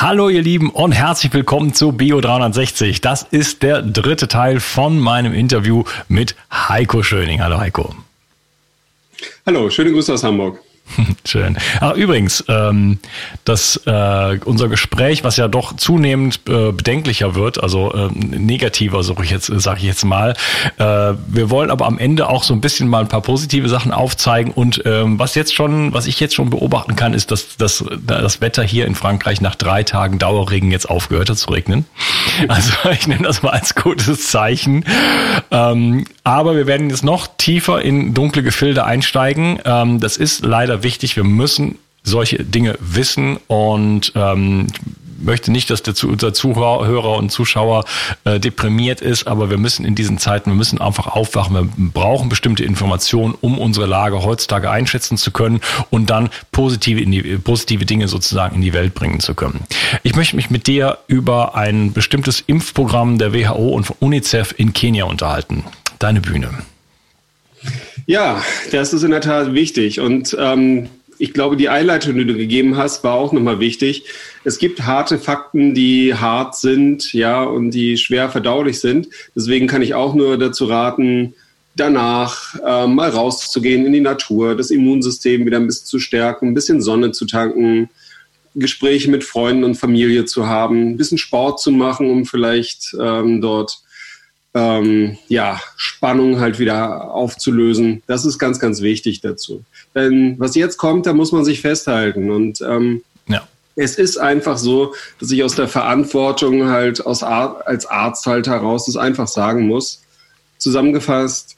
Hallo 0.00 0.28
ihr 0.28 0.42
Lieben 0.42 0.70
und 0.70 0.92
herzlich 0.92 1.32
willkommen 1.32 1.74
zu 1.74 1.90
Bio 1.90 2.20
360. 2.20 3.00
Das 3.00 3.24
ist 3.24 3.64
der 3.64 3.82
dritte 3.82 4.28
Teil 4.28 4.60
von 4.60 5.00
meinem 5.00 5.34
Interview 5.34 5.82
mit 6.06 6.36
Heiko 6.52 7.02
Schöning. 7.02 7.42
Hallo 7.42 7.58
Heiko. 7.58 7.96
Hallo, 9.44 9.68
schöne 9.70 9.90
Grüße 9.90 10.14
aus 10.14 10.22
Hamburg. 10.22 10.60
Schön. 11.24 11.56
Ah, 11.80 11.92
übrigens, 11.92 12.44
ähm, 12.48 12.98
das, 13.44 13.80
äh, 13.86 14.38
unser 14.44 14.68
Gespräch, 14.68 15.24
was 15.24 15.36
ja 15.36 15.48
doch 15.48 15.76
zunehmend 15.76 16.40
äh, 16.48 16.72
bedenklicher 16.72 17.34
wird, 17.34 17.62
also 17.62 17.92
äh, 17.92 18.08
negativer, 18.12 19.02
so 19.02 19.16
ich 19.22 19.30
jetzt, 19.30 19.46
sage 19.46 19.78
ich 19.78 19.84
jetzt 19.84 20.04
mal. 20.04 20.34
Äh, 20.78 21.14
wir 21.26 21.50
wollen 21.50 21.70
aber 21.70 21.86
am 21.86 21.98
Ende 21.98 22.28
auch 22.28 22.42
so 22.42 22.54
ein 22.54 22.60
bisschen 22.60 22.88
mal 22.88 23.00
ein 23.00 23.08
paar 23.08 23.22
positive 23.22 23.68
Sachen 23.68 23.92
aufzeigen. 23.92 24.52
Und 24.52 24.82
ähm, 24.84 25.18
was 25.18 25.34
jetzt 25.34 25.54
schon, 25.54 25.92
was 25.92 26.06
ich 26.06 26.20
jetzt 26.20 26.34
schon 26.34 26.50
beobachten 26.50 26.96
kann, 26.96 27.14
ist, 27.14 27.30
dass, 27.30 27.56
dass 27.56 27.84
das 28.06 28.40
Wetter 28.40 28.62
hier 28.62 28.86
in 28.86 28.94
Frankreich 28.94 29.40
nach 29.40 29.54
drei 29.54 29.82
Tagen 29.82 30.18
Dauerregen 30.18 30.70
jetzt 30.70 30.88
aufgehört 30.88 31.30
hat 31.30 31.38
zu 31.38 31.50
regnen. 31.50 31.84
Also 32.46 32.72
ich 32.92 33.08
nenne 33.08 33.24
das 33.24 33.42
mal 33.42 33.50
als 33.50 33.74
gutes 33.74 34.30
Zeichen. 34.30 34.84
Ähm, 35.50 36.04
aber 36.22 36.54
wir 36.54 36.66
werden 36.66 36.88
jetzt 36.88 37.02
noch 37.02 37.26
tiefer 37.36 37.82
in 37.82 38.14
dunkle 38.14 38.42
Gefilde 38.42 38.84
einsteigen. 38.84 39.58
Ähm, 39.64 39.98
das 39.98 40.16
ist 40.16 40.44
leider 40.44 40.77
wichtig. 40.82 41.16
Wir 41.16 41.24
müssen 41.24 41.78
solche 42.02 42.44
Dinge 42.44 42.76
wissen 42.80 43.38
und 43.48 44.12
ähm, 44.14 44.68
möchte 45.20 45.50
nicht, 45.50 45.68
dass 45.70 45.82
der, 45.82 45.94
unser 46.08 46.32
Zuhörer 46.32 47.16
und 47.16 47.30
Zuschauer 47.30 47.84
äh, 48.24 48.38
deprimiert 48.38 49.00
ist, 49.00 49.26
aber 49.26 49.50
wir 49.50 49.58
müssen 49.58 49.84
in 49.84 49.94
diesen 49.94 50.18
Zeiten, 50.18 50.50
wir 50.50 50.56
müssen 50.56 50.80
einfach 50.80 51.08
aufwachen. 51.08 51.54
Wir 51.54 51.68
brauchen 51.92 52.28
bestimmte 52.28 52.64
Informationen, 52.64 53.34
um 53.40 53.58
unsere 53.58 53.86
Lage 53.86 54.22
heutzutage 54.22 54.70
einschätzen 54.70 55.18
zu 55.18 55.30
können 55.30 55.60
und 55.90 56.10
dann 56.10 56.30
positive, 56.52 57.04
die, 57.04 57.38
positive 57.38 57.84
Dinge 57.84 58.08
sozusagen 58.08 58.54
in 58.54 58.62
die 58.62 58.72
Welt 58.72 58.94
bringen 58.94 59.20
zu 59.20 59.34
können. 59.34 59.60
Ich 60.02 60.14
möchte 60.14 60.36
mich 60.36 60.50
mit 60.50 60.66
dir 60.66 60.98
über 61.08 61.56
ein 61.56 61.92
bestimmtes 61.92 62.40
Impfprogramm 62.40 63.18
der 63.18 63.34
WHO 63.34 63.70
und 63.70 63.84
von 63.84 63.96
UNICEF 64.00 64.54
in 64.56 64.72
Kenia 64.72 65.04
unterhalten 65.04 65.64
deine 65.98 66.20
Bühne. 66.20 66.50
Ja, 68.08 68.42
das 68.72 68.94
ist 68.94 69.02
in 69.02 69.10
der 69.10 69.20
Tat 69.20 69.52
wichtig. 69.52 70.00
Und 70.00 70.34
ähm, 70.40 70.88
ich 71.18 71.34
glaube, 71.34 71.58
die 71.58 71.68
Einleitung, 71.68 72.16
die 72.16 72.24
du 72.24 72.34
gegeben 72.34 72.78
hast, 72.78 73.04
war 73.04 73.12
auch 73.12 73.34
nochmal 73.34 73.60
wichtig. 73.60 74.04
Es 74.44 74.58
gibt 74.58 74.86
harte 74.86 75.18
Fakten, 75.18 75.74
die 75.74 76.14
hart 76.14 76.56
sind, 76.56 77.12
ja, 77.12 77.42
und 77.42 77.72
die 77.72 77.98
schwer 77.98 78.30
verdaulich 78.30 78.80
sind. 78.80 79.08
Deswegen 79.36 79.66
kann 79.66 79.82
ich 79.82 79.92
auch 79.92 80.14
nur 80.14 80.38
dazu 80.38 80.64
raten, 80.64 81.34
danach 81.76 82.54
äh, 82.64 82.86
mal 82.86 83.10
rauszugehen 83.10 83.84
in 83.84 83.92
die 83.92 84.00
Natur, 84.00 84.56
das 84.56 84.70
Immunsystem 84.70 85.44
wieder 85.44 85.58
ein 85.58 85.66
bisschen 85.66 85.86
zu 85.86 85.98
stärken, 85.98 86.48
ein 86.48 86.54
bisschen 86.54 86.80
Sonne 86.80 87.12
zu 87.12 87.26
tanken, 87.26 87.90
Gespräche 88.54 89.10
mit 89.10 89.22
Freunden 89.22 89.64
und 89.64 89.74
Familie 89.74 90.24
zu 90.24 90.46
haben, 90.46 90.92
ein 90.92 90.96
bisschen 90.96 91.18
Sport 91.18 91.60
zu 91.60 91.72
machen, 91.72 92.10
um 92.10 92.24
vielleicht 92.24 92.96
ähm, 92.98 93.42
dort 93.42 93.82
ähm, 94.54 95.18
ja, 95.28 95.60
Spannung 95.76 96.40
halt 96.40 96.58
wieder 96.58 97.10
aufzulösen. 97.12 98.02
Das 98.06 98.24
ist 98.24 98.38
ganz, 98.38 98.58
ganz 98.58 98.80
wichtig 98.80 99.20
dazu. 99.20 99.64
Denn 99.94 100.36
was 100.38 100.54
jetzt 100.54 100.78
kommt, 100.78 101.06
da 101.06 101.12
muss 101.12 101.32
man 101.32 101.44
sich 101.44 101.60
festhalten. 101.60 102.30
Und 102.30 102.60
ähm, 102.62 103.02
ja. 103.26 103.46
es 103.76 103.96
ist 103.96 104.16
einfach 104.16 104.58
so, 104.58 104.94
dass 105.20 105.30
ich 105.30 105.44
aus 105.44 105.54
der 105.54 105.68
Verantwortung 105.68 106.68
halt 106.68 107.04
aus 107.04 107.22
Ar 107.22 107.66
als 107.66 107.86
Arzt 107.86 108.26
halt 108.26 108.48
heraus 108.48 108.86
das 108.86 108.96
einfach 108.96 109.28
sagen 109.28 109.66
muss. 109.66 110.02
Zusammengefasst, 110.56 111.56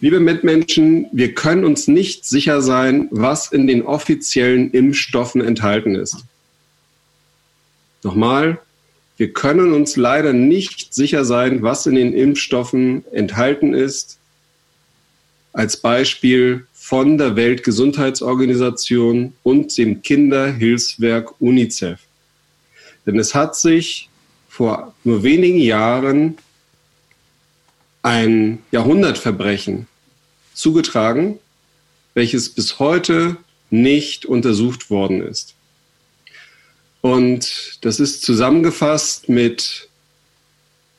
liebe 0.00 0.20
Mitmenschen, 0.20 1.06
wir 1.12 1.34
können 1.34 1.64
uns 1.64 1.88
nicht 1.88 2.24
sicher 2.24 2.60
sein, 2.60 3.08
was 3.10 3.50
in 3.52 3.66
den 3.66 3.82
offiziellen 3.82 4.70
Impfstoffen 4.72 5.40
enthalten 5.40 5.94
ist. 5.94 6.24
Nochmal, 8.02 8.60
wir 9.18 9.32
können 9.32 9.74
uns 9.74 9.96
leider 9.96 10.32
nicht 10.32 10.94
sicher 10.94 11.24
sein, 11.24 11.62
was 11.62 11.86
in 11.86 11.96
den 11.96 12.14
Impfstoffen 12.14 13.04
enthalten 13.12 13.74
ist. 13.74 14.18
Als 15.52 15.76
Beispiel 15.76 16.66
von 16.72 17.18
der 17.18 17.34
Weltgesundheitsorganisation 17.34 19.32
und 19.42 19.76
dem 19.76 20.02
Kinderhilfswerk 20.02 21.40
UNICEF. 21.40 21.98
Denn 23.06 23.18
es 23.18 23.34
hat 23.34 23.56
sich 23.56 24.08
vor 24.48 24.94
nur 25.02 25.24
wenigen 25.24 25.58
Jahren 25.58 26.38
ein 28.02 28.62
Jahrhundertverbrechen 28.70 29.88
zugetragen, 30.54 31.40
welches 32.14 32.50
bis 32.50 32.78
heute 32.78 33.36
nicht 33.70 34.26
untersucht 34.26 34.90
worden 34.90 35.22
ist. 35.22 35.54
Und 37.00 37.78
das 37.82 38.00
ist 38.00 38.22
zusammengefasst 38.22 39.28
mit 39.28 39.88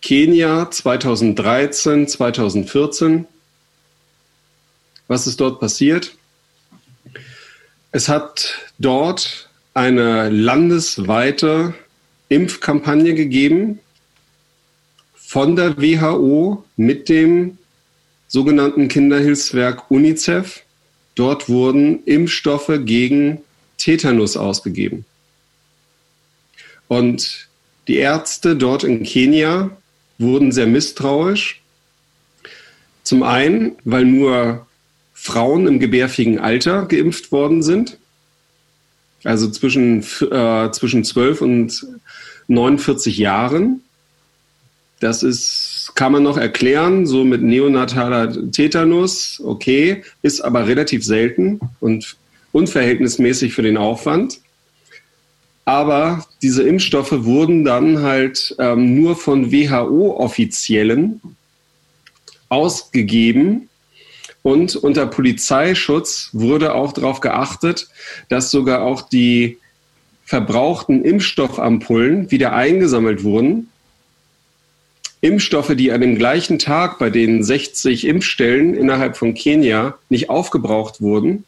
Kenia 0.02 0.72
2013, 0.72 2.08
2014. 2.08 3.28
Was 5.08 5.28
ist 5.28 5.42
dort 5.42 5.60
passiert? 5.60 6.16
Es 7.92 8.08
hat 8.08 8.60
dort 8.78 9.50
eine 9.74 10.30
landesweite 10.30 11.74
Impfkampagne 12.30 13.16
gegeben 13.16 13.80
von 15.16 15.56
der 15.56 15.78
WHO 15.82 16.64
mit 16.78 17.10
dem 17.10 17.58
sogenannten 18.28 18.88
Kinderhilfswerk 18.88 19.90
UNICEF. 19.90 20.64
Dort 21.16 21.50
wurden 21.50 22.04
Impfstoffe 22.06 22.72
gegen 22.86 23.42
Tetanus 23.78 24.38
ausgegeben. 24.38 25.06
Und 26.90 27.48
die 27.88 27.98
Ärzte 27.98 28.58
dort 28.58 28.84
in 28.84 29.04
Kenia 29.04 29.70
wurden 30.18 30.52
sehr 30.52 30.68
misstrauisch. 30.68 31.62
Zum 33.04 33.24
einen, 33.24 33.78
weil 33.86 34.04
nur 34.04 34.68
Frauen 35.14 35.68
im 35.68 35.80
gebärfähigen 35.80 36.40
Alter 36.40 36.86
geimpft 36.86 37.32
worden 37.32 37.64
sind. 37.64 37.98
Also 39.24 39.50
zwischen, 39.50 40.04
äh, 40.32 40.72
zwischen 40.72 41.04
12 41.04 41.42
und 41.42 41.88
49 42.48 43.18
Jahren. 43.18 43.82
das 45.00 45.24
ist, 45.24 45.94
kann 45.96 46.12
man 46.12 46.24
noch 46.24 46.38
erklären, 46.38 47.06
so 47.06 47.24
mit 47.24 47.42
neonataler 47.42 48.52
Tetanus, 48.52 49.42
okay, 49.42 50.04
ist 50.24 50.42
aber 50.42 50.68
relativ 50.68 51.06
selten 51.06 51.62
und 51.80 52.18
unverhältnismäßig 52.52 53.54
für 53.54 53.62
den 53.62 53.78
Aufwand. 53.78 54.42
Aber 55.70 56.26
diese 56.42 56.64
Impfstoffe 56.64 57.14
wurden 57.26 57.64
dann 57.64 58.02
halt 58.02 58.56
ähm, 58.58 59.00
nur 59.00 59.16
von 59.16 59.52
WHO-Offiziellen 59.52 61.22
ausgegeben. 62.50 63.70
Und 64.42 64.76
unter 64.76 65.06
Polizeischutz 65.06 66.32
wurde 66.34 66.74
auch 66.74 66.92
darauf 66.92 67.20
geachtet, 67.20 67.88
dass 68.30 68.50
sogar 68.50 68.82
auch 68.82 69.04
die 69.04 69.60
verbrauchten 70.26 71.06
Impfstoffampullen 71.06 72.32
wieder 72.32 72.54
eingesammelt 72.54 73.24
wurden. 73.24 73.70
Impfstoffe, 75.22 75.76
die 75.76 75.92
an 75.92 76.02
dem 76.02 76.18
gleichen 76.18 76.58
Tag 76.58 76.98
bei 76.98 77.12
den 77.12 77.44
60 77.44 78.08
Impfstellen 78.08 78.74
innerhalb 78.74 79.18
von 79.18 79.36
Kenia 79.36 80.00
nicht 80.10 80.32
aufgebraucht 80.32 81.00
wurden, 81.00 81.44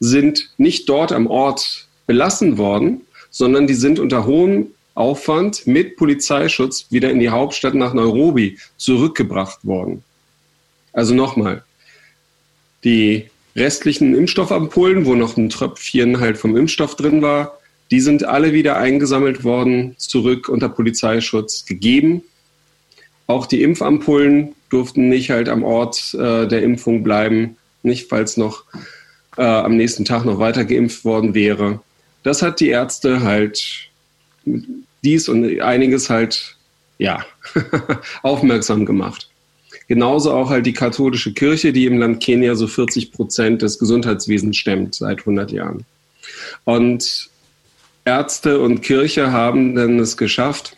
sind 0.00 0.50
nicht 0.58 0.88
dort 0.88 1.12
am 1.12 1.28
Ort 1.28 1.86
belassen 2.08 2.58
worden, 2.58 3.02
sondern 3.32 3.66
die 3.66 3.74
sind 3.74 3.98
unter 3.98 4.26
hohem 4.26 4.68
Aufwand 4.94 5.66
mit 5.66 5.96
Polizeischutz 5.96 6.86
wieder 6.90 7.10
in 7.10 7.18
die 7.18 7.30
Hauptstadt 7.30 7.74
nach 7.74 7.94
Nairobi 7.94 8.58
zurückgebracht 8.76 9.64
worden. 9.64 10.04
Also 10.92 11.14
nochmal, 11.14 11.64
die 12.84 13.30
restlichen 13.56 14.14
Impfstoffampullen, 14.14 15.06
wo 15.06 15.14
noch 15.14 15.36
ein 15.36 15.48
Tröpfchen 15.48 16.20
halt 16.20 16.36
vom 16.36 16.56
Impfstoff 16.56 16.94
drin 16.94 17.22
war, 17.22 17.58
die 17.90 18.00
sind 18.00 18.24
alle 18.24 18.52
wieder 18.52 18.76
eingesammelt 18.76 19.44
worden, 19.44 19.94
zurück 19.98 20.48
unter 20.48 20.68
Polizeischutz 20.68 21.64
gegeben. 21.64 22.22
Auch 23.26 23.46
die 23.46 23.62
Impfampullen 23.62 24.54
durften 24.68 25.08
nicht 25.08 25.30
halt 25.30 25.48
am 25.48 25.62
Ort 25.62 26.14
äh, 26.14 26.46
der 26.46 26.62
Impfung 26.62 27.02
bleiben, 27.02 27.56
nicht 27.82 28.12
es 28.12 28.36
noch 28.36 28.64
äh, 29.38 29.42
am 29.42 29.76
nächsten 29.76 30.04
Tag 30.04 30.24
noch 30.24 30.38
weiter 30.38 30.64
geimpft 30.64 31.04
worden 31.04 31.34
wäre 31.34 31.80
das 32.22 32.42
hat 32.42 32.60
die 32.60 32.68
Ärzte 32.68 33.22
halt 33.22 33.90
dies 35.02 35.28
und 35.28 35.60
einiges 35.60 36.10
halt, 36.10 36.56
ja, 36.98 37.24
aufmerksam 38.22 38.86
gemacht. 38.86 39.28
Genauso 39.88 40.32
auch 40.32 40.50
halt 40.50 40.66
die 40.66 40.72
katholische 40.72 41.32
Kirche, 41.32 41.72
die 41.72 41.86
im 41.86 41.98
Land 41.98 42.22
Kenia 42.22 42.54
so 42.54 42.66
40 42.66 43.12
Prozent 43.12 43.62
des 43.62 43.78
Gesundheitswesens 43.78 44.56
stemmt 44.56 44.94
seit 44.94 45.20
100 45.20 45.50
Jahren. 45.50 45.84
Und 46.64 47.30
Ärzte 48.04 48.60
und 48.60 48.82
Kirche 48.82 49.32
haben 49.32 49.74
dann 49.74 49.98
es 49.98 50.16
geschafft, 50.16 50.76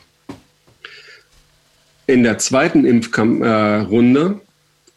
in 2.07 2.23
der 2.23 2.39
zweiten 2.39 2.85
Impfrunde 2.85 4.41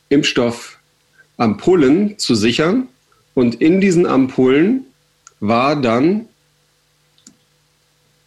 äh, 0.09 0.13
Impfstoffampullen 0.13 2.17
zu 2.17 2.35
sichern. 2.35 2.87
Und 3.33 3.55
in 3.55 3.79
diesen 3.79 4.05
Ampullen 4.05 4.85
war 5.39 5.79
dann 5.79 6.25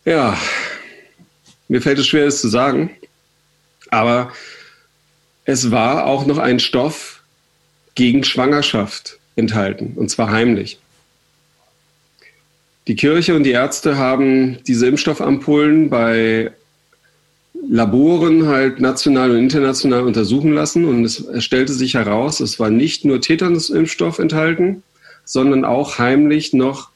ja, 0.05 0.37
mir 1.69 1.81
fällt 1.81 1.99
es 1.99 2.07
schwer, 2.07 2.25
das 2.25 2.41
zu 2.41 2.49
sagen. 2.49 2.91
Aber 3.91 4.33
es 5.45 5.71
war 5.71 6.07
auch 6.07 6.27
noch 6.27 6.39
ein 6.39 6.61
Stoff 6.61 7.23
gegen 7.95 8.25
Schwangerschaft 8.25 9.19
enthalten, 9.37 9.95
und 9.97 10.11
zwar 10.11 10.31
heimlich. 10.31 10.79
Die 12.87 12.97
Kirche 12.97 13.35
und 13.35 13.45
die 13.45 13.51
Ärzte 13.51 13.99
haben 13.99 14.63
diese 14.65 14.87
Impfstoffampullen 14.87 15.91
bei 15.91 16.53
Laboren 17.69 18.47
halt 18.47 18.81
national 18.81 19.33
und 19.33 19.39
international 19.39 20.03
untersuchen 20.03 20.53
lassen 20.53 20.87
und 20.87 21.05
es, 21.05 21.25
stellte 21.39 21.73
sich 21.73 21.95
heraus, 21.95 22.41
es 22.41 22.59
war 22.59 22.71
nicht 22.71 23.05
nur 23.05 23.21
Tetanus-Impfstoff 23.21 24.19
enthalten, 24.19 24.83
sondern 25.25 25.65
auch 25.65 25.99
heimlich 25.99 26.53
noch 26.53 26.90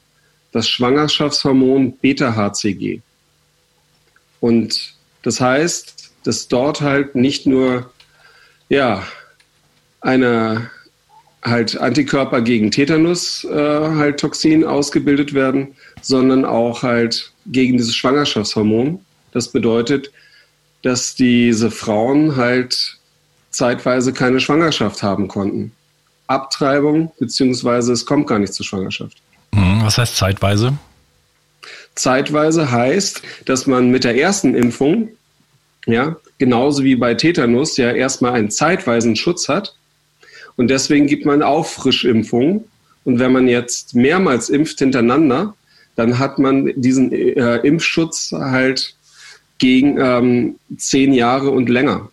das 0.55 0.69
Schwangerschaftshormon 0.69 1.97
Beta-HCG. 1.97 3.01
Und 4.39 4.93
das 5.21 5.41
heißt, 5.41 6.13
dass 6.23 6.47
dort 6.47 6.79
halt 6.79 7.13
nicht 7.13 7.45
nur 7.45 7.91
ja, 8.69 9.05
eine 9.99 10.71
halt 11.43 11.77
Antikörper 11.77 12.41
gegen 12.41 12.71
Tetanus 12.71 13.43
äh, 13.43 13.53
halt 13.53 14.21
Toxin 14.21 14.63
ausgebildet 14.63 15.33
werden, 15.33 15.75
sondern 16.01 16.45
auch 16.45 16.83
halt 16.83 17.33
gegen 17.47 17.77
dieses 17.77 17.93
Schwangerschaftshormon. 17.93 19.03
Das 19.33 19.51
bedeutet, 19.51 20.09
dass 20.83 21.15
diese 21.15 21.69
Frauen 21.69 22.37
halt 22.37 22.97
zeitweise 23.49 24.13
keine 24.13 24.39
Schwangerschaft 24.39 25.03
haben 25.03 25.27
konnten. 25.27 25.73
Abtreibung, 26.27 27.11
beziehungsweise 27.19 27.91
es 27.91 28.05
kommt 28.05 28.27
gar 28.27 28.39
nicht 28.39 28.53
zur 28.53 28.65
Schwangerschaft. 28.65 29.17
Hm, 29.55 29.81
was 29.83 29.97
heißt 29.97 30.17
zeitweise? 30.17 30.77
Zeitweise 31.95 32.71
heißt, 32.71 33.21
dass 33.45 33.67
man 33.67 33.89
mit 33.89 34.03
der 34.03 34.17
ersten 34.17 34.53
Impfung, 34.53 35.09
ja, 35.85 36.17
genauso 36.37 36.83
wie 36.83 36.95
bei 36.95 37.13
Tetanus, 37.13 37.77
ja 37.77 37.91
erstmal 37.91 38.33
einen 38.33 38.51
zeitweisen 38.51 39.15
Schutz 39.15 39.47
hat. 39.47 39.75
Und 40.57 40.67
deswegen 40.67 41.07
gibt 41.07 41.25
man 41.25 41.41
Auffrischimpfungen. 41.41 42.65
Und 43.05 43.19
wenn 43.19 43.31
man 43.31 43.47
jetzt 43.47 43.95
mehrmals 43.95 44.49
impft 44.49 44.79
hintereinander, 44.79 45.55
dann 45.95 46.19
hat 46.19 46.37
man 46.39 46.73
diesen 46.75 47.11
äh, 47.13 47.57
Impfschutz 47.57 48.31
halt 48.33 48.95
gegen 49.57 49.97
ähm, 49.99 50.59
zehn 50.77 51.13
Jahre 51.13 51.51
und 51.51 51.69
länger. 51.69 52.09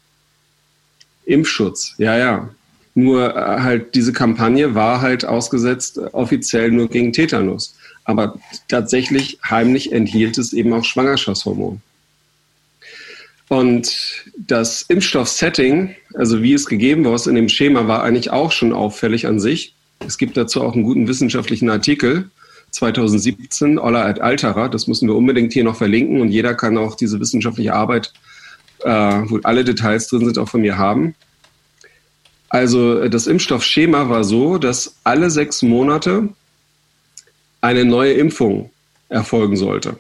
Impfschutz, 1.25 1.95
ja, 1.99 2.17
ja. 2.17 2.51
Nur 2.95 3.35
äh, 3.35 3.61
halt 3.61 3.95
diese 3.95 4.13
Kampagne 4.13 4.75
war 4.75 5.01
halt 5.01 5.25
ausgesetzt 5.25 5.99
äh, 5.99 6.03
offiziell 6.13 6.71
nur 6.71 6.89
gegen 6.89 7.13
Tetanus. 7.13 7.75
Aber 8.05 8.39
tatsächlich 8.69 9.39
heimlich 9.49 9.93
enthielt 9.93 10.37
es 10.39 10.53
eben 10.53 10.73
auch 10.73 10.85
Schwangerschaftshormon. 10.85 11.81
Und 13.49 14.25
das 14.37 14.83
Impfstoffsetting, 14.83 15.95
also 16.15 16.43
wie 16.43 16.55
es 16.55 16.67
gegeben 16.67 17.05
war 17.05 17.27
in 17.27 17.35
dem 17.35 17.49
Schema, 17.49 17.87
war 17.87 18.03
eigentlich 18.03 18.31
auch 18.31 18.51
schon 18.51 18.73
auffällig 18.73 19.27
an 19.27 19.41
sich. 19.41 19.75
Es 20.07 20.17
gibt 20.17 20.37
dazu 20.37 20.63
auch 20.63 20.75
einen 20.75 20.85
guten 20.85 21.07
wissenschaftlichen 21.07 21.69
Artikel, 21.69 22.31
2017, 22.71 23.79
Olla 23.79 24.09
et 24.09 24.21
altera. 24.21 24.69
Das 24.69 24.87
müssen 24.87 25.07
wir 25.07 25.15
unbedingt 25.15 25.53
hier 25.53 25.65
noch 25.65 25.77
verlinken 25.77 26.21
und 26.21 26.31
jeder 26.31 26.55
kann 26.55 26.79
auch 26.79 26.97
diese 26.97 27.21
wissenschaftliche 27.21 27.75
Arbeit, 27.75 28.13
äh, 28.85 28.91
wo 28.91 29.39
alle 29.43 29.65
Details 29.65 30.09
drin 30.09 30.25
sind, 30.25 30.39
auch 30.39 30.49
von 30.49 30.63
mir 30.63 30.79
haben. 30.79 31.15
Also 32.53 33.01
äh, 33.01 33.11
das 33.11 33.27
Impfstoffschema 33.27 34.09
war 34.09 34.23
so, 34.23 34.59
dass 34.59 34.95
alle 35.03 35.31
sechs 35.31 35.63
Monate 35.63 36.29
eine 37.63 37.85
neue 37.85 38.13
Impfung 38.13 38.71
erfolgen 39.09 39.57
sollte. 39.57 39.97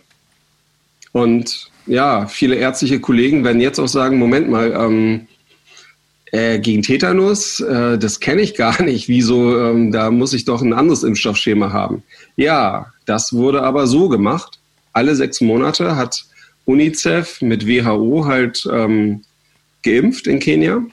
Und 1.12 1.70
ja, 1.86 2.26
viele 2.26 2.56
ärztliche 2.56 3.00
Kollegen 3.00 3.42
werden 3.42 3.60
jetzt 3.60 3.78
auch 3.78 3.88
sagen, 3.88 4.18
Moment 4.18 4.50
mal, 4.50 4.72
ähm, 4.72 5.26
äh, 6.30 6.58
gegen 6.58 6.82
Tetanus, 6.82 7.60
äh, 7.60 7.98
das 7.98 8.20
kenne 8.20 8.42
ich 8.42 8.54
gar 8.54 8.82
nicht. 8.84 9.08
Wieso, 9.08 9.58
ähm, 9.58 9.90
da 9.90 10.10
muss 10.10 10.34
ich 10.34 10.44
doch 10.44 10.60
ein 10.60 10.74
anderes 10.74 11.04
Impfstoffschema 11.04 11.72
haben. 11.72 12.02
Ja, 12.36 12.92
das 13.06 13.32
wurde 13.32 13.62
aber 13.62 13.86
so 13.86 14.08
gemacht. 14.08 14.58
Alle 14.92 15.16
sechs 15.16 15.40
Monate 15.40 15.96
hat 15.96 16.24
UNICEF 16.66 17.40
mit 17.40 17.66
WHO 17.66 18.26
halt 18.26 18.68
ähm, 18.70 19.22
geimpft 19.82 20.26
in 20.26 20.38
Kenia. 20.38 20.84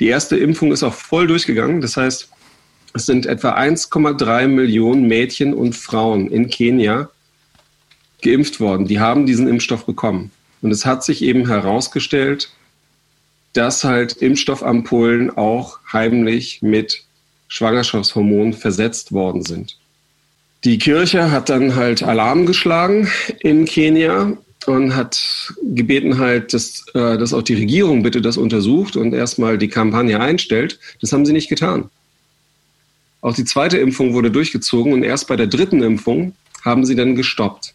Die 0.00 0.08
erste 0.08 0.36
Impfung 0.36 0.72
ist 0.72 0.82
auch 0.82 0.94
voll 0.94 1.26
durchgegangen. 1.26 1.80
Das 1.80 1.96
heißt, 1.96 2.28
es 2.94 3.06
sind 3.06 3.26
etwa 3.26 3.54
1,3 3.56 4.46
Millionen 4.48 5.06
Mädchen 5.06 5.54
und 5.54 5.76
Frauen 5.76 6.28
in 6.30 6.48
Kenia 6.48 7.10
geimpft 8.22 8.60
worden. 8.60 8.86
Die 8.86 9.00
haben 9.00 9.26
diesen 9.26 9.48
Impfstoff 9.48 9.84
bekommen. 9.86 10.30
Und 10.62 10.70
es 10.70 10.86
hat 10.86 11.04
sich 11.04 11.22
eben 11.22 11.46
herausgestellt, 11.46 12.50
dass 13.52 13.84
halt 13.84 14.14
Impfstoffampullen 14.14 15.36
auch 15.36 15.78
heimlich 15.92 16.62
mit 16.62 17.04
Schwangerschaftshormonen 17.48 18.52
versetzt 18.52 19.12
worden 19.12 19.42
sind. 19.42 19.78
Die 20.64 20.78
Kirche 20.78 21.30
hat 21.30 21.50
dann 21.50 21.74
halt 21.74 22.02
Alarm 22.02 22.46
geschlagen 22.46 23.08
in 23.40 23.66
Kenia 23.66 24.36
und 24.66 24.94
hat 24.94 25.52
gebeten 25.62 26.18
halt, 26.18 26.54
dass, 26.54 26.84
äh, 26.94 27.18
dass 27.18 27.32
auch 27.32 27.42
die 27.42 27.54
Regierung 27.54 28.02
bitte 28.02 28.20
das 28.20 28.36
untersucht 28.36 28.96
und 28.96 29.12
erstmal 29.12 29.58
die 29.58 29.68
Kampagne 29.68 30.20
einstellt. 30.20 30.78
Das 31.00 31.12
haben 31.12 31.26
sie 31.26 31.32
nicht 31.32 31.48
getan. 31.48 31.90
Auch 33.20 33.34
die 33.34 33.44
zweite 33.44 33.78
Impfung 33.78 34.12
wurde 34.12 34.30
durchgezogen 34.30 34.92
und 34.92 35.02
erst 35.02 35.28
bei 35.28 35.36
der 35.36 35.46
dritten 35.46 35.82
Impfung 35.82 36.34
haben 36.62 36.84
sie 36.84 36.94
dann 36.94 37.14
gestoppt. 37.14 37.74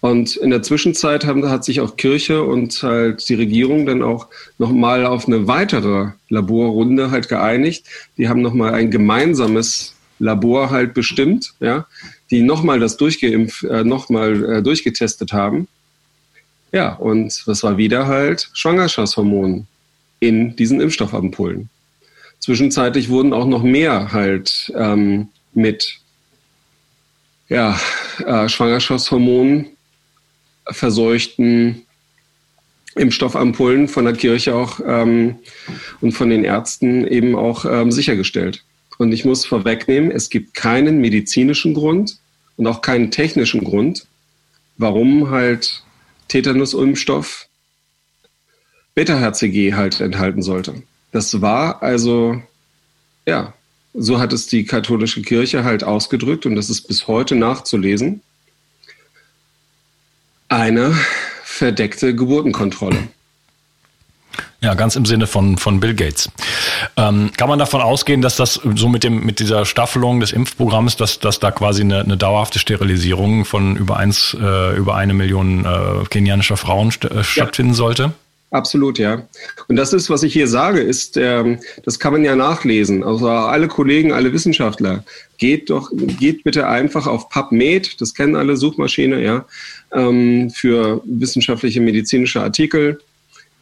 Und 0.00 0.36
in 0.36 0.50
der 0.50 0.62
Zwischenzeit 0.62 1.26
haben, 1.26 1.46
hat 1.48 1.64
sich 1.64 1.80
auch 1.80 1.96
Kirche 1.96 2.42
und 2.42 2.82
halt 2.82 3.28
die 3.28 3.34
Regierung 3.34 3.84
dann 3.84 4.02
auch 4.02 4.28
nochmal 4.58 5.04
auf 5.04 5.26
eine 5.26 5.46
weitere 5.46 6.12
Laborrunde 6.30 7.10
halt 7.10 7.28
geeinigt. 7.28 7.84
Die 8.16 8.28
haben 8.28 8.40
nochmal 8.40 8.72
ein 8.72 8.90
gemeinsames 8.90 9.94
Labor 10.18 10.70
halt 10.70 10.94
bestimmt, 10.94 11.54
ja, 11.60 11.86
die 12.30 12.42
nochmal 12.42 12.78
das 12.78 12.96
durchgeimpft, 12.96 13.64
äh, 13.64 13.84
nochmal 13.84 14.44
äh, 14.44 14.62
durchgetestet 14.62 15.32
haben. 15.32 15.68
Ja, 16.72 16.94
und 16.94 17.42
das 17.46 17.62
war 17.62 17.76
wieder 17.76 18.06
halt 18.06 18.48
Schwangerschaftshormon 18.52 19.66
in 20.20 20.54
diesen 20.56 20.80
Impfstoffampullen. 20.80 21.68
Zwischenzeitlich 22.38 23.08
wurden 23.08 23.32
auch 23.32 23.46
noch 23.46 23.62
mehr 23.62 24.12
halt 24.12 24.72
ähm, 24.76 25.28
mit 25.52 25.98
ja, 27.48 27.78
äh, 28.24 28.48
Schwangerschaftshormonen 28.48 29.66
verseuchten 30.68 31.84
Impfstoffampullen 32.94 33.88
von 33.88 34.04
der 34.04 34.14
Kirche 34.14 34.54
auch 34.54 34.80
ähm, 34.84 35.36
und 36.00 36.12
von 36.12 36.30
den 36.30 36.44
Ärzten 36.44 37.06
eben 37.06 37.36
auch 37.36 37.64
ähm, 37.64 37.90
sichergestellt. 37.90 38.64
Und 39.00 39.12
ich 39.12 39.24
muss 39.24 39.46
vorwegnehmen, 39.46 40.10
es 40.10 40.28
gibt 40.28 40.52
keinen 40.52 41.00
medizinischen 41.00 41.72
Grund 41.72 42.18
und 42.58 42.66
auch 42.66 42.82
keinen 42.82 43.10
technischen 43.10 43.64
Grund, 43.64 44.06
warum 44.76 45.30
halt 45.30 45.82
Tetanus-Impfstoff 46.28 47.48
Beta-HCG 48.94 49.72
halt 49.72 50.02
enthalten 50.02 50.42
sollte. 50.42 50.82
Das 51.12 51.40
war 51.40 51.82
also, 51.82 52.42
ja, 53.24 53.54
so 53.94 54.18
hat 54.18 54.34
es 54.34 54.48
die 54.48 54.66
katholische 54.66 55.22
Kirche 55.22 55.64
halt 55.64 55.82
ausgedrückt 55.82 56.44
und 56.44 56.54
das 56.54 56.68
ist 56.68 56.86
bis 56.86 57.08
heute 57.08 57.36
nachzulesen. 57.36 58.20
Eine 60.48 60.94
verdeckte 61.42 62.14
Geburtenkontrolle. 62.14 63.08
Ja, 64.62 64.74
ganz 64.74 64.94
im 64.94 65.06
Sinne 65.06 65.26
von, 65.26 65.56
von 65.56 65.80
Bill 65.80 65.94
Gates. 65.94 66.30
Ähm, 66.98 67.30
kann 67.36 67.48
man 67.48 67.58
davon 67.58 67.80
ausgehen, 67.80 68.20
dass 68.20 68.36
das 68.36 68.60
so 68.74 68.88
mit 68.88 69.04
dem, 69.04 69.24
mit 69.24 69.40
dieser 69.40 69.64
Staffelung 69.64 70.20
des 70.20 70.32
Impfprogramms, 70.32 70.96
dass, 70.96 71.18
dass 71.18 71.40
da 71.40 71.50
quasi 71.50 71.80
eine, 71.80 72.00
eine 72.00 72.18
dauerhafte 72.18 72.58
Sterilisierung 72.58 73.46
von 73.46 73.76
über 73.76 73.96
eins, 73.96 74.36
äh, 74.38 74.76
über 74.76 74.96
eine 74.96 75.14
Million 75.14 75.64
äh, 75.64 76.04
kenianischer 76.10 76.58
Frauen 76.58 76.90
st 76.90 77.06
äh, 77.06 77.24
stattfinden 77.24 77.72
ja. 77.72 77.76
sollte? 77.76 78.12
Absolut, 78.50 78.98
ja. 78.98 79.22
Und 79.68 79.76
das 79.76 79.92
ist, 79.92 80.10
was 80.10 80.24
ich 80.24 80.32
hier 80.32 80.48
sage, 80.48 80.80
ist, 80.80 81.16
ähm, 81.16 81.60
das 81.84 82.00
kann 82.00 82.12
man 82.12 82.24
ja 82.24 82.34
nachlesen. 82.34 83.04
Also 83.04 83.28
alle 83.28 83.68
Kollegen, 83.68 84.12
alle 84.12 84.32
Wissenschaftler, 84.32 85.04
geht 85.38 85.70
doch, 85.70 85.90
geht 85.92 86.42
bitte 86.42 86.66
einfach 86.66 87.06
auf 87.06 87.28
PubMed, 87.28 88.00
das 88.00 88.12
kennen 88.12 88.34
alle 88.34 88.56
Suchmaschine, 88.56 89.22
ja, 89.22 89.44
ähm, 89.94 90.50
für 90.50 91.00
wissenschaftliche 91.04 91.80
medizinische 91.80 92.42
Artikel. 92.42 92.98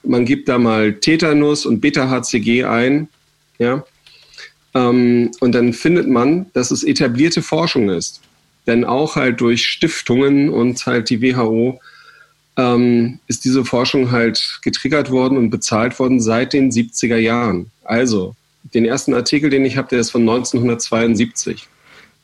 Man 0.09 0.25
gibt 0.25 0.49
da 0.49 0.59
mal 0.59 0.95
Tetanus 0.95 1.67
und 1.67 1.81
Beta-HCG 1.81 2.65
ein, 2.65 3.09
ja, 3.59 3.85
ähm, 4.75 5.31
und 5.41 5.53
dann 5.53 5.73
findet 5.73 6.09
man, 6.09 6.47
dass 6.53 6.71
es 6.71 6.85
etablierte 6.85 7.43
Forschung 7.43 7.91
ist. 7.91 8.21
Denn 8.67 8.85
auch 8.85 9.17
halt 9.17 9.41
durch 9.41 9.67
Stiftungen 9.67 10.51
und 10.51 10.85
halt 10.87 11.11
die 11.11 11.23
WHO 11.23 11.81
ähm, 12.57 13.19
ist 13.27 13.45
diese 13.45 13.65
Forschung 13.65 14.11
halt 14.11 14.61
getriggert 14.63 15.11
worden 15.11 15.39
und 15.39 15.51
bezahlt 15.51 15.99
worden 15.99 16.21
seit 16.21 16.53
den 16.53 16.71
70er 16.71 17.17
Jahren. 17.17 17.71
Also, 17.85 18.35
den 18.75 18.85
ersten 18.85 19.15
Artikel, 19.15 19.49
den 19.49 19.65
ich 19.65 19.77
habe, 19.77 19.89
der 19.89 20.01
ist 20.01 20.11
von 20.11 20.23
1972. 20.23 21.67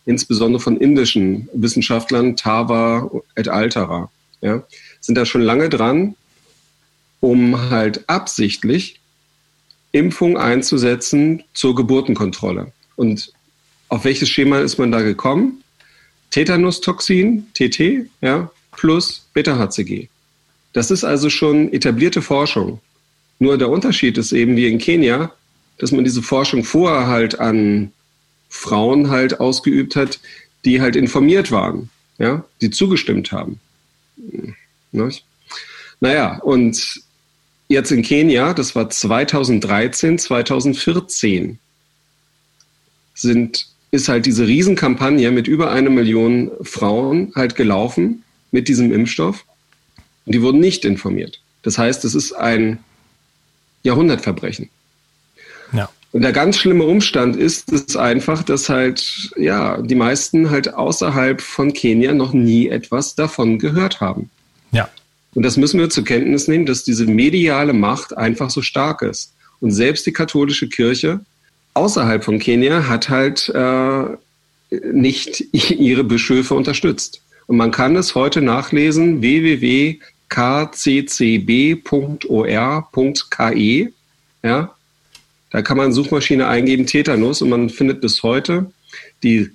Insbesondere 0.06 0.60
von 0.60 0.76
indischen 0.76 1.48
Wissenschaftlern, 1.54 2.36
Tava 2.36 3.10
et 3.36 3.48
altera. 3.48 4.10
Ja, 4.42 4.62
sind 5.00 5.16
da 5.16 5.24
schon 5.24 5.40
lange 5.40 5.70
dran, 5.70 6.14
um 7.24 7.70
halt 7.70 8.06
absichtlich 8.06 9.00
Impfung 9.92 10.36
einzusetzen 10.36 11.42
zur 11.54 11.74
Geburtenkontrolle. 11.74 12.70
Und 12.96 13.32
auf 13.88 14.04
welches 14.04 14.28
Schema 14.28 14.58
ist 14.58 14.76
man 14.76 14.92
da 14.92 15.00
gekommen? 15.00 15.64
Tetanustoxin, 16.32 17.46
TT, 17.54 18.10
ja, 18.20 18.50
plus 18.72 19.26
Beta-HCG. 19.32 20.08
Das 20.74 20.90
ist 20.90 21.02
also 21.02 21.30
schon 21.30 21.72
etablierte 21.72 22.20
Forschung. 22.20 22.82
Nur 23.38 23.56
der 23.56 23.70
Unterschied 23.70 24.18
ist 24.18 24.32
eben 24.32 24.54
wie 24.56 24.68
in 24.68 24.76
Kenia, 24.76 25.32
dass 25.78 25.92
man 25.92 26.04
diese 26.04 26.20
Forschung 26.20 26.62
vorher 26.62 27.06
halt 27.06 27.40
an 27.40 27.90
Frauen 28.50 29.08
halt 29.08 29.40
ausgeübt 29.40 29.96
hat, 29.96 30.20
die 30.66 30.82
halt 30.82 30.94
informiert 30.94 31.50
waren, 31.50 31.88
ja, 32.18 32.44
die 32.60 32.68
zugestimmt 32.68 33.32
haben. 33.32 33.60
Naja, 36.00 36.38
und 36.40 37.03
jetzt 37.74 37.92
in 37.92 38.02
Kenia, 38.02 38.54
das 38.54 38.74
war 38.74 38.88
2013, 38.88 40.18
2014, 40.18 41.58
sind, 43.14 43.66
ist 43.90 44.08
halt 44.08 44.26
diese 44.26 44.46
Riesenkampagne 44.46 45.30
mit 45.30 45.46
über 45.46 45.70
eine 45.70 45.90
Million 45.90 46.50
Frauen 46.62 47.32
halt 47.34 47.54
gelaufen 47.54 48.24
mit 48.50 48.68
diesem 48.68 48.92
Impfstoff. 48.92 49.44
Und 50.24 50.34
die 50.34 50.42
wurden 50.42 50.60
nicht 50.60 50.84
informiert. 50.84 51.40
Das 51.62 51.76
heißt, 51.76 52.04
es 52.04 52.14
ist 52.14 52.32
ein 52.32 52.78
Jahrhundertverbrechen. 53.82 54.70
Ja. 55.72 55.90
Und 56.12 56.22
der 56.22 56.32
ganz 56.32 56.56
schlimme 56.56 56.84
Umstand 56.84 57.36
ist 57.36 57.72
es 57.72 57.96
einfach, 57.96 58.42
dass 58.42 58.68
halt, 58.68 59.32
ja, 59.36 59.82
die 59.82 59.96
meisten 59.96 60.50
halt 60.50 60.72
außerhalb 60.72 61.40
von 61.40 61.72
Kenia 61.72 62.14
noch 62.14 62.32
nie 62.32 62.68
etwas 62.68 63.14
davon 63.14 63.58
gehört 63.58 64.00
haben. 64.00 64.30
Ja. 64.70 64.88
Und 65.34 65.42
das 65.42 65.56
müssen 65.56 65.80
wir 65.80 65.90
zur 65.90 66.04
Kenntnis 66.04 66.48
nehmen, 66.48 66.66
dass 66.66 66.84
diese 66.84 67.06
mediale 67.06 67.72
Macht 67.72 68.16
einfach 68.16 68.50
so 68.50 68.62
stark 68.62 69.02
ist. 69.02 69.32
Und 69.60 69.72
selbst 69.72 70.06
die 70.06 70.12
katholische 70.12 70.68
Kirche 70.68 71.20
außerhalb 71.74 72.22
von 72.22 72.38
Kenia 72.38 72.88
hat 72.88 73.08
halt 73.08 73.48
äh, 73.48 74.04
nicht 74.92 75.40
ihre 75.52 76.04
Bischöfe 76.04 76.54
unterstützt. 76.54 77.20
Und 77.46 77.56
man 77.56 77.70
kann 77.70 77.96
es 77.96 78.14
heute 78.14 78.40
nachlesen, 78.40 79.20
www 79.20 79.98
kccb.or.ke. 80.34 81.92
Ja, 84.42 84.74
da 85.50 85.62
kann 85.62 85.76
man 85.76 85.92
Suchmaschine 85.92 86.48
eingeben 86.48 86.86
Tetanus 86.86 87.40
und 87.40 87.50
man 87.50 87.70
findet 87.70 88.00
bis 88.00 88.22
heute 88.24 88.72
die 89.22 89.50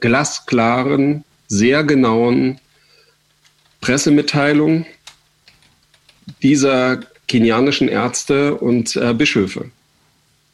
glasklaren, 0.00 1.24
sehr 1.46 1.84
genauen 1.84 2.58
Pressemitteilungen 3.80 4.86
dieser 6.42 7.00
kenianischen 7.26 7.88
Ärzte 7.88 8.54
und 8.54 8.96
äh, 8.96 9.14
Bischöfe. 9.14 9.70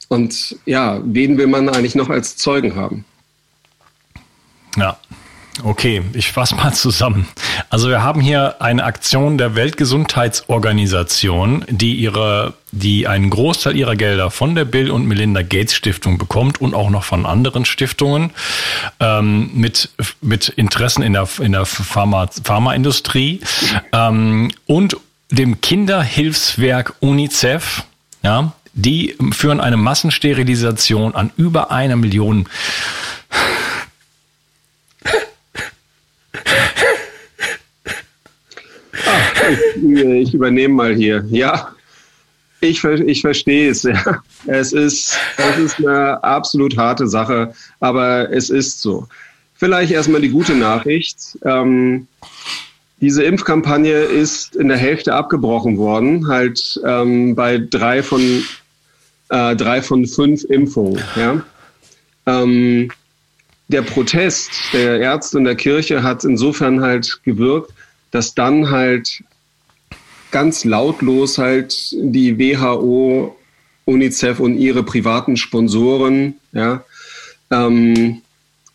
Und 0.09 0.57
ja, 0.67 1.01
wen 1.05 1.39
will 1.39 1.47
man 1.47 1.69
eigentlich 1.69 1.95
noch 1.95 2.11
als 2.11 2.37
Zeugen 2.37 2.75
haben? 2.75 3.05
Ja, 4.77 4.99
Okay, 5.63 6.03
ich 6.15 6.33
fasse 6.33 6.57
mal 6.57 6.73
zusammen. 6.73 7.29
Also 7.71 7.89
wir 7.89 8.03
haben 8.03 8.21
hier 8.21 8.61
eine 8.61 8.83
Aktion 8.83 9.39
der 9.39 9.55
Weltgesundheitsorganisation, 9.55 11.65
die 11.69 11.95
ihre, 11.95 12.55
die 12.73 13.07
einen 13.07 13.31
Großteil 13.31 13.77
ihrer 13.77 13.95
Gelder 13.95 14.33
von 14.33 14.57
der 14.57 14.65
Bill 14.65 14.91
und 14.91 15.07
Melinda 15.07 15.43
Gates 15.43 15.75
Stiftung 15.75 16.19
bekommt 16.19 16.61
und 16.61 16.75
auch 16.75 16.91
noch 16.91 17.05
von 17.05 17.25
anderen 17.25 17.67
Stiftungen 17.67 18.33
ähm, 18.99 19.53
mit 19.55 19.91
mit 20.21 20.49
Interessen 20.49 21.05
in 21.05 21.13
der 21.13 21.29
in 21.39 21.53
der 21.53 21.67
Pharma, 21.67 22.29
Pharmaindustrie 22.43 23.39
ähm, 23.93 24.51
und 24.67 24.97
dem 25.31 25.61
Kinderhilfswerk 25.61 26.95
UNICEF. 27.01 27.85
Ja, 28.23 28.53
die 28.73 29.17
führen 29.33 29.61
eine 29.61 29.77
Massensterilisation 29.77 31.15
an 31.15 31.31
über 31.37 31.71
einer 31.71 31.97
Million 31.97 32.47
ich, 39.51 39.95
ich 39.95 40.35
übernehme 40.35 40.75
mal 40.75 40.95
hier. 40.95 41.25
Ja, 41.31 41.71
ich, 42.61 42.83
ich 42.85 43.21
verstehe 43.21 43.71
es. 43.71 43.83
Ja. 43.83 44.23
Es, 44.47 44.73
ist, 44.73 45.19
es 45.37 45.59
ist 45.59 45.79
eine 45.79 46.23
absolut 46.23 46.77
harte 46.77 47.07
Sache, 47.07 47.55
aber 47.81 48.31
es 48.31 48.51
ist 48.51 48.81
so. 48.81 49.09
Vielleicht 49.55 49.93
erstmal 49.93 50.21
die 50.21 50.31
gute 50.31 50.55
Nachricht. 50.55 51.39
Ähm, 51.45 52.07
diese 53.05 53.23
Impfkampagne 53.23 53.99
ist 53.99 54.57
in 54.57 54.69
der 54.69 54.79
Hälfte 54.79 55.13
abgebrochen 55.13 55.77
worden, 55.77 56.27
halt 56.27 56.81
ähm, 56.87 57.35
bei 57.35 57.59
drei 57.59 58.03
von, 58.03 58.43
äh, 59.29 59.55
drei 59.55 59.83
von 59.83 60.07
fünf 60.07 60.43
Impfungen. 60.45 61.05
Ja? 61.15 61.45
Ähm, 62.25 62.91
der 63.69 63.83
Protest 63.83 64.53
der 64.73 65.01
Ärzte 65.01 65.37
und 65.37 65.45
der 65.45 65.55
Kirche 65.55 66.03
hat 66.03 66.25
insofern 66.25 66.81
halt 66.81 67.21
gewirkt, 67.25 67.75
dass 68.11 68.35
dann 68.35 68.71
halt 68.71 69.23
ganz 70.31 70.65
lautlos 70.65 71.37
halt 71.37 71.93
die 71.93 72.39
WHO, 72.39 73.37
UNICEF 73.85 74.41
und 74.41 74.57
ihre 74.57 74.83
privaten 74.83 75.37
Sponsoren 75.37 76.37
ja, 76.53 76.83
ähm, 77.51 78.23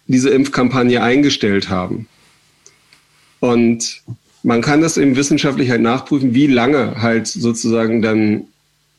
diese 0.06 0.30
Impfkampagne 0.30 1.02
eingestellt 1.02 1.70
haben. 1.70 2.08
Und 3.40 4.04
man 4.44 4.62
kann 4.62 4.82
das 4.82 4.98
eben 4.98 5.16
wissenschaftlich 5.16 5.70
halt 5.70 5.82
nachprüfen, 5.82 6.34
wie 6.34 6.48
lange 6.48 7.02
halt 7.02 7.28
sozusagen 7.28 8.02
dann 8.02 8.48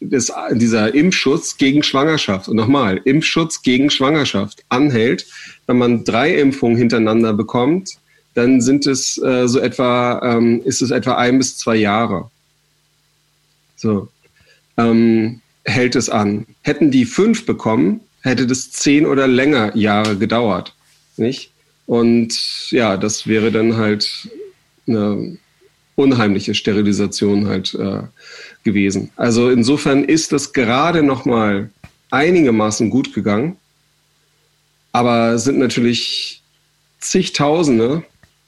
das, 0.00 0.32
dieser 0.52 0.94
Impfschutz 0.94 1.58
gegen 1.58 1.82
Schwangerschaft, 1.82 2.48
und 2.48 2.56
nochmal, 2.56 3.00
Impfschutz 3.04 3.62
gegen 3.62 3.90
Schwangerschaft 3.90 4.64
anhält, 4.68 5.26
wenn 5.66 5.78
man 5.78 6.04
drei 6.04 6.34
Impfungen 6.36 6.76
hintereinander 6.76 7.32
bekommt, 7.32 7.98
dann 8.34 8.60
sind 8.60 8.86
es 8.86 9.18
äh, 9.18 9.46
so 9.46 9.58
etwa, 9.58 10.20
ähm, 10.22 10.62
ist 10.64 10.82
es 10.82 10.90
etwa 10.90 11.16
ein 11.16 11.38
bis 11.38 11.56
zwei 11.56 11.76
Jahre. 11.76 12.30
So. 13.76 14.08
Ähm, 14.76 15.40
hält 15.64 15.96
es 15.96 16.08
an. 16.08 16.46
Hätten 16.62 16.90
die 16.90 17.04
fünf 17.04 17.44
bekommen, 17.44 18.00
hätte 18.22 18.46
das 18.46 18.70
zehn 18.70 19.06
oder 19.06 19.26
länger 19.26 19.76
Jahre 19.76 20.16
gedauert. 20.16 20.74
Nicht? 21.16 21.50
Und 21.86 22.70
ja, 22.70 22.96
das 22.96 23.26
wäre 23.26 23.50
dann 23.50 23.76
halt 23.76 24.28
eine 24.86 25.38
unheimliche 25.96 26.54
Sterilisation 26.54 27.46
halt 27.46 27.74
äh, 27.74 28.02
gewesen. 28.64 29.10
Also 29.16 29.50
insofern 29.50 30.04
ist 30.04 30.32
das 30.32 30.52
gerade 30.52 31.02
noch 31.02 31.24
mal 31.24 31.70
einigermaßen 32.10 32.90
gut 32.90 33.14
gegangen, 33.14 33.56
aber 34.92 35.38
sind 35.38 35.58
natürlich 35.58 36.42
zigtausende, 36.98 38.02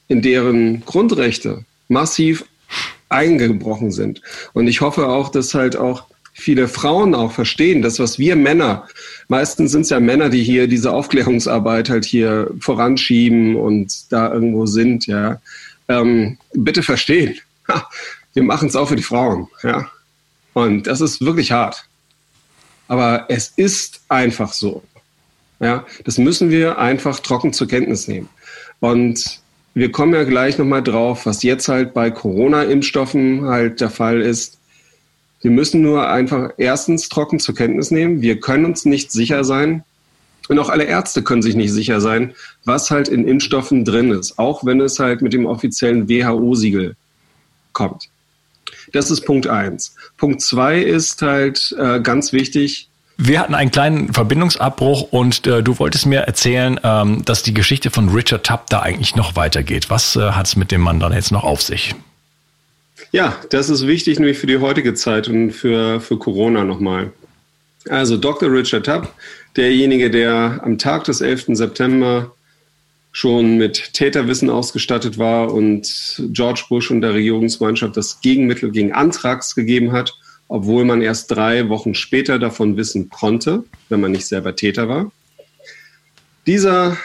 in 0.08 0.22
deren 0.22 0.84
Grundrechte 0.84 1.64
massiv 1.88 2.44
eingebrochen 3.08 3.90
sind. 3.90 4.22
Und 4.52 4.66
ich 4.66 4.80
hoffe 4.80 5.08
auch, 5.08 5.28
dass 5.30 5.54
halt 5.54 5.76
auch 5.76 6.04
viele 6.32 6.66
Frauen 6.66 7.14
auch 7.14 7.32
verstehen, 7.32 7.82
das, 7.82 7.98
was 7.98 8.18
wir 8.18 8.36
Männer, 8.36 8.88
meistens 9.28 9.72
sind 9.72 9.82
es 9.82 9.90
ja 9.90 10.00
Männer, 10.00 10.30
die 10.30 10.42
hier 10.42 10.66
diese 10.66 10.92
Aufklärungsarbeit 10.92 11.90
halt 11.90 12.04
hier 12.04 12.50
voranschieben 12.58 13.56
und 13.56 14.10
da 14.10 14.32
irgendwo 14.32 14.66
sind, 14.66 15.06
ja, 15.06 15.40
ähm, 15.88 16.38
bitte 16.52 16.82
verstehen. 16.82 17.38
wir 18.34 18.42
machen 18.42 18.68
es 18.68 18.76
auch 18.76 18.88
für 18.88 18.96
die 18.96 19.02
Frauen, 19.02 19.48
ja. 19.62 19.90
Und 20.54 20.86
das 20.86 21.00
ist 21.00 21.20
wirklich 21.20 21.52
hart. 21.52 21.86
Aber 22.88 23.26
es 23.28 23.52
ist 23.56 24.02
einfach 24.08 24.52
so. 24.52 24.82
Ja, 25.60 25.86
das 26.04 26.18
müssen 26.18 26.50
wir 26.50 26.78
einfach 26.78 27.20
trocken 27.20 27.52
zur 27.52 27.68
Kenntnis 27.68 28.08
nehmen. 28.08 28.28
Und 28.80 29.40
wir 29.74 29.92
kommen 29.92 30.12
ja 30.12 30.24
gleich 30.24 30.58
nochmal 30.58 30.82
drauf, 30.82 31.24
was 31.24 31.42
jetzt 31.42 31.68
halt 31.68 31.94
bei 31.94 32.10
Corona-Impfstoffen 32.10 33.46
halt 33.46 33.80
der 33.80 33.90
Fall 33.90 34.20
ist. 34.20 34.58
Wir 35.40 35.50
müssen 35.50 35.80
nur 35.80 36.08
einfach 36.08 36.50
erstens 36.58 37.08
trocken 37.08 37.38
zur 37.38 37.54
Kenntnis 37.54 37.90
nehmen. 37.90 38.20
Wir 38.20 38.40
können 38.40 38.64
uns 38.64 38.84
nicht 38.84 39.12
sicher 39.12 39.44
sein. 39.44 39.84
Und 40.52 40.58
auch 40.58 40.68
alle 40.68 40.84
Ärzte 40.84 41.22
können 41.22 41.40
sich 41.40 41.54
nicht 41.54 41.72
sicher 41.72 42.02
sein, 42.02 42.34
was 42.66 42.90
halt 42.90 43.08
in 43.08 43.26
Impfstoffen 43.26 43.86
drin 43.86 44.10
ist, 44.10 44.38
auch 44.38 44.66
wenn 44.66 44.82
es 44.82 44.98
halt 44.98 45.22
mit 45.22 45.32
dem 45.32 45.46
offiziellen 45.46 46.10
WHO-Siegel 46.10 46.94
kommt. 47.72 48.10
Das 48.92 49.10
ist 49.10 49.22
Punkt 49.22 49.46
eins. 49.46 49.96
Punkt 50.18 50.42
zwei 50.42 50.78
ist 50.78 51.22
halt 51.22 51.74
äh, 51.78 52.00
ganz 52.00 52.34
wichtig, 52.34 52.90
wir 53.16 53.40
hatten 53.40 53.54
einen 53.54 53.70
kleinen 53.70 54.12
Verbindungsabbruch 54.12 55.12
und 55.12 55.46
äh, 55.46 55.62
du 55.62 55.78
wolltest 55.78 56.04
mir 56.04 56.20
erzählen, 56.20 56.78
ähm, 56.82 57.24
dass 57.24 57.42
die 57.42 57.54
Geschichte 57.54 57.90
von 57.90 58.10
Richard 58.10 58.44
Tubb 58.44 58.68
da 58.68 58.80
eigentlich 58.80 59.16
noch 59.16 59.36
weitergeht. 59.36 59.88
Was 59.88 60.16
äh, 60.16 60.32
hat 60.32 60.48
es 60.48 60.56
mit 60.56 60.70
dem 60.70 60.82
Mann 60.82 61.00
dann 61.00 61.12
jetzt 61.12 61.30
noch 61.30 61.44
auf 61.44 61.62
sich? 61.62 61.94
Ja, 63.12 63.36
das 63.48 63.70
ist 63.70 63.86
wichtig, 63.86 64.18
nämlich 64.18 64.38
für 64.38 64.46
die 64.46 64.58
heutige 64.58 64.92
Zeit 64.94 65.28
und 65.28 65.52
für, 65.52 66.00
für 66.00 66.18
Corona 66.18 66.64
nochmal. 66.64 67.12
Also 67.88 68.16
Dr. 68.16 68.50
Richard 68.50 68.86
Tubb, 68.86 69.12
derjenige, 69.56 70.10
der 70.10 70.60
am 70.62 70.78
Tag 70.78 71.04
des 71.04 71.20
11. 71.20 71.46
September 71.50 72.34
schon 73.12 73.58
mit 73.58 73.92
Täterwissen 73.92 74.48
ausgestattet 74.48 75.18
war 75.18 75.52
und 75.52 76.22
George 76.32 76.64
Bush 76.68 76.90
und 76.90 77.02
der 77.02 77.14
Regierungsmannschaft 77.14 77.96
das 77.96 78.20
Gegenmittel 78.20 78.70
gegen 78.70 78.92
Antrags 78.92 79.54
gegeben 79.54 79.92
hat 79.92 80.14
obwohl 80.52 80.84
man 80.84 81.00
erst 81.00 81.30
drei 81.30 81.70
Wochen 81.70 81.94
später 81.94 82.38
davon 82.38 82.76
wissen 82.76 83.08
konnte, 83.08 83.64
wenn 83.88 84.02
man 84.02 84.12
nicht 84.12 84.26
selber 84.26 84.54
Täter 84.54 84.86
war. 84.86 85.10
Dieser 86.46 86.98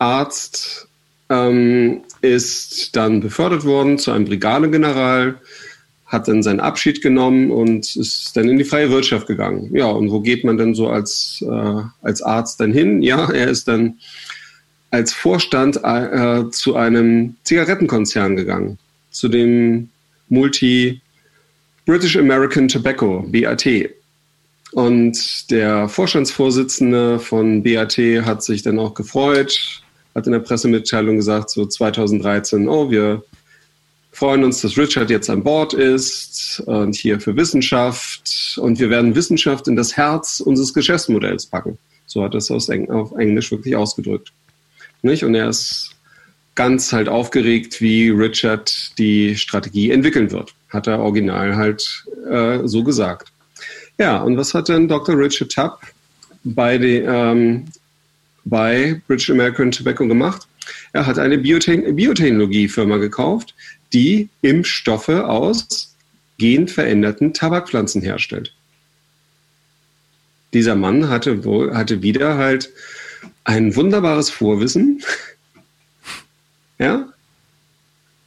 Arzt 0.00 0.88
ähm, 1.28 2.00
ist 2.20 2.96
dann 2.96 3.20
befördert 3.20 3.64
worden 3.64 3.96
zu 3.96 4.10
einem 4.10 4.24
Brigadegeneral, 4.24 5.38
hat 6.10 6.26
dann 6.26 6.42
seinen 6.42 6.58
Abschied 6.58 7.02
genommen 7.02 7.52
und 7.52 7.94
ist 7.94 8.36
dann 8.36 8.48
in 8.48 8.58
die 8.58 8.64
freie 8.64 8.90
Wirtschaft 8.90 9.28
gegangen. 9.28 9.70
Ja, 9.72 9.86
und 9.86 10.10
wo 10.10 10.20
geht 10.20 10.44
man 10.44 10.58
denn 10.58 10.74
so 10.74 10.88
als, 10.88 11.42
äh, 11.48 11.82
als 12.02 12.20
Arzt 12.20 12.58
dann 12.60 12.72
hin? 12.72 13.00
Ja, 13.00 13.30
er 13.30 13.48
ist 13.48 13.68
dann 13.68 13.94
als 14.90 15.12
Vorstand 15.12 15.78
äh, 15.84 16.50
zu 16.50 16.74
einem 16.74 17.36
Zigarettenkonzern 17.44 18.34
gegangen, 18.34 18.76
zu 19.12 19.28
dem 19.28 19.88
Multi 20.28 21.00
British 21.86 22.16
American 22.16 22.66
Tobacco, 22.66 23.24
BAT. 23.28 23.66
Und 24.72 25.50
der 25.50 25.88
Vorstandsvorsitzende 25.88 27.20
von 27.20 27.62
BAT 27.62 27.96
hat 28.24 28.42
sich 28.42 28.62
dann 28.62 28.80
auch 28.80 28.94
gefreut, 28.94 29.82
hat 30.16 30.26
in 30.26 30.32
der 30.32 30.40
Pressemitteilung 30.40 31.16
gesagt, 31.16 31.50
so 31.50 31.66
2013, 31.66 32.68
oh, 32.68 32.90
wir 32.90 33.22
freuen 34.12 34.44
uns, 34.44 34.60
dass 34.60 34.76
Richard 34.76 35.10
jetzt 35.10 35.30
an 35.30 35.42
Bord 35.42 35.72
ist 35.72 36.62
und 36.66 36.94
hier 36.94 37.20
für 37.20 37.36
Wissenschaft 37.36 38.58
und 38.60 38.78
wir 38.78 38.90
werden 38.90 39.14
Wissenschaft 39.14 39.68
in 39.68 39.76
das 39.76 39.96
Herz 39.96 40.40
unseres 40.40 40.74
Geschäftsmodells 40.74 41.46
packen. 41.46 41.78
So 42.06 42.22
hat 42.24 42.34
er 42.34 42.38
es 42.38 42.50
auf 42.50 43.12
Englisch 43.12 43.50
wirklich 43.50 43.76
ausgedrückt. 43.76 44.32
Nicht? 45.02 45.24
Und 45.24 45.34
er 45.34 45.48
ist 45.48 45.90
ganz 46.54 46.92
halt 46.92 47.08
aufgeregt, 47.08 47.80
wie 47.80 48.10
Richard 48.10 48.98
die 48.98 49.36
Strategie 49.36 49.90
entwickeln 49.90 50.30
wird 50.30 50.54
hat 50.70 50.86
er 50.86 51.00
original 51.00 51.56
halt 51.56 52.04
äh, 52.28 52.60
so 52.64 52.82
gesagt. 52.82 53.32
Ja, 53.98 54.18
und 54.22 54.36
was 54.36 54.54
hat 54.54 54.68
denn 54.68 54.88
Dr. 54.88 55.18
Richard 55.18 55.52
Tubb 55.52 55.80
bei, 56.44 56.78
die, 56.78 56.98
ähm, 56.98 57.66
bei 58.44 59.00
British 59.06 59.30
American 59.30 59.70
Tobacco 59.70 60.06
gemacht? 60.06 60.46
Er 60.92 61.06
hat 61.06 61.18
eine 61.18 61.36
Biotech 61.36 61.94
Biotechnologiefirma 61.94 62.96
gekauft, 62.98 63.54
die 63.92 64.28
Impfstoffe 64.42 65.08
aus 65.08 65.94
genveränderten 66.38 67.34
Tabakpflanzen 67.34 68.02
herstellt. 68.02 68.54
Dieser 70.52 70.74
Mann 70.74 71.08
hatte, 71.08 71.44
wohl, 71.44 71.74
hatte 71.74 72.02
wieder 72.02 72.36
halt 72.36 72.70
ein 73.44 73.76
wunderbares 73.76 74.30
Vorwissen. 74.30 75.02
ja. 76.78 77.12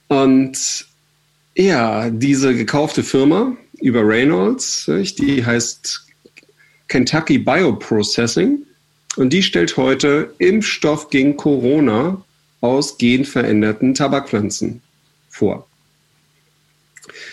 Und 0.08 0.86
ja, 1.56 2.10
diese 2.10 2.56
gekaufte 2.56 3.04
Firma 3.04 3.58
über 3.80 4.08
Reynolds, 4.08 4.86
die 5.18 5.46
heißt 5.46 6.06
Kentucky 6.88 7.40
Bioprocessing 7.40 8.60
und 9.16 9.34
die 9.34 9.44
stellt 9.44 9.76
heute 9.78 10.34
Impfstoff 10.38 11.10
gegen 11.10 11.36
Corona 11.36 12.24
aus 12.62 12.98
genveränderten 12.98 13.94
Tabakpflanzen 13.94 14.82
vor. 15.34 15.68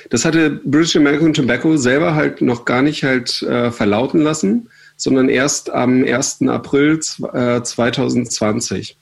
Das 0.09 0.25
hatte 0.25 0.51
British 0.51 0.97
American 0.97 1.35
Tobacco 1.35 1.77
selber 1.77 2.15
halt 2.15 2.41
noch 2.41 2.65
gar 2.65 2.83
nicht 2.83 3.05
halt 3.05 3.43
äh, 3.43 3.71
verlauten 3.71 4.21
lassen, 4.21 4.69
sondern 4.97 5.29
erst 5.29 5.71
am 5.71 6.03
1. 6.03 6.43
April 6.49 6.99
äh, 7.33 7.63
2020. 7.63 8.97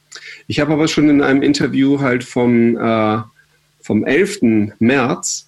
Ich 0.47 0.61
habe 0.61 0.73
aber 0.73 0.89
schon 0.89 1.09
in 1.09 1.23
einem 1.23 1.43
Interview 1.43 2.01
halt 2.01 2.25
vom 2.25 2.77
äh, 2.77 3.23
vom 3.81 4.05
11. 4.05 4.75
März 4.81 5.47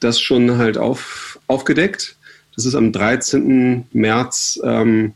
das 0.00 0.20
schon 0.20 0.58
halt 0.58 0.76
auf, 0.76 1.38
aufgedeckt. 1.46 2.16
Das 2.54 2.66
ist 2.66 2.74
am 2.74 2.92
13. 2.92 3.86
März 3.92 4.60
ähm, 4.62 5.14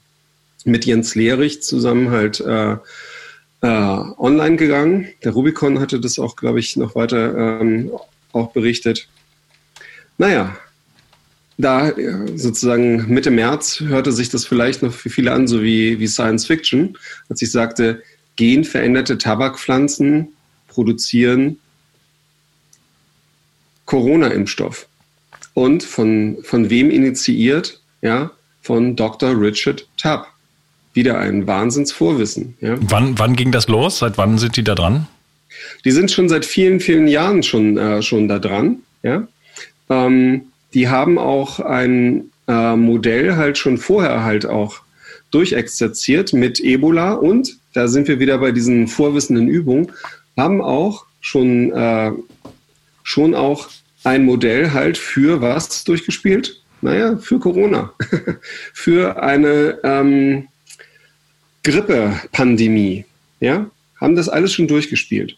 mit 0.65 0.87
Jens 0.87 1.15
Lehrich 1.15 1.63
zusammen 1.63 2.11
halt 2.11 2.41
äh, 3.63 3.67
äh, 3.67 4.05
online 4.19 4.57
gegangen. 4.57 5.09
Der 5.25 5.33
Rubicon 5.33 5.81
hatte 5.81 6.01
das 6.01 6.19
auch, 6.19 6.37
glaube 6.37 6.61
ich, 6.61 6.77
noch 6.77 6.95
weiter 6.95 7.61
ähm, 7.61 7.91
auch 8.33 8.53
berichtet. 8.53 9.09
Naja, 10.17 10.57
da 11.57 11.93
sozusagen 12.37 13.13
Mitte 13.13 13.31
März 13.31 13.81
hörte 13.81 14.13
sich 14.13 14.29
das 14.29 14.45
vielleicht 14.45 14.83
noch 14.83 14.93
für 14.93 15.11
viele 15.11 15.33
an, 15.33 15.49
so 15.49 15.63
wie, 15.63 15.99
wie 15.99 16.07
Science 16.07 16.47
Fiction, 16.47 16.97
als 17.29 17.43
ich 17.43 17.51
sagte, 17.51 18.03
genveränderte 18.37 19.19
Tabakpflanzen 19.19 20.29
produzieren 20.69 21.59
Corona-Impfstoff. 23.87 24.87
Und 25.55 25.83
von, 25.83 26.39
von 26.43 26.71
wem 26.71 26.91
initiiert? 26.91 27.81
Ja, 28.03 28.31
von 28.63 28.95
Dr. 28.95 29.31
Richard 29.41 29.89
Tubb. 29.97 30.29
Wieder 30.99 31.17
ein 31.17 31.47
Wahnsinnsvorwissen. 31.47 32.57
Ja. 32.61 32.75
Wann, 32.81 33.17
wann 33.21 33.37
ging 33.37 33.53
das 33.53 33.69
los? 33.69 34.01
Seit 34.01 34.19
wann 34.19 34.37
sind 34.37 34.57
die 34.57 34.65
da 34.65 34.75
dran? 34.75 35.07
Die 35.85 35.93
sind 35.93 36.11
schon 36.11 36.29
seit 36.29 36.45
vielen, 36.45 36.81
vielen 36.81 37.07
Jahren 37.07 37.45
schon, 37.45 37.79
äh, 37.79 38.03
schon 38.03 38.27
da 38.27 38.41
dran. 38.41 38.79
Ja. 39.05 39.29
Ähm, 39.89 40.47
die 40.75 40.89
haben 40.89 41.17
auch 41.17 41.61
ein 41.61 42.33
äh, 42.49 42.75
Modell 42.75 43.37
halt 43.37 43.59
schon 43.59 43.79
vorher 43.79 44.25
halt 44.25 44.45
auch 44.45 44.81
durchexerziert 45.31 46.33
mit 46.33 46.59
Ebola 46.59 47.13
und, 47.13 47.57
da 47.75 47.87
sind 47.87 48.09
wir 48.09 48.19
wieder 48.19 48.39
bei 48.39 48.51
diesen 48.51 48.89
vorwissenden 48.89 49.47
Übungen, 49.47 49.93
haben 50.37 50.61
auch 50.61 51.07
schon, 51.21 51.71
äh, 51.71 52.11
schon 53.05 53.37
auch 53.37 53.69
ein 54.03 54.25
Modell 54.25 54.73
halt 54.73 54.99
für 54.99 55.41
was 55.41 55.85
durchgespielt? 55.85 56.61
Naja, 56.81 57.19
für 57.19 57.39
Corona, 57.39 57.93
für 58.75 59.23
eine 59.23 59.79
ähm, 59.85 60.49
Grippe-Pandemie. 61.71 63.05
Ja, 63.41 63.67
haben 64.01 64.17
das 64.17 64.29
alles 64.29 64.53
schon 64.53 64.69
durchgespielt. 64.69 65.37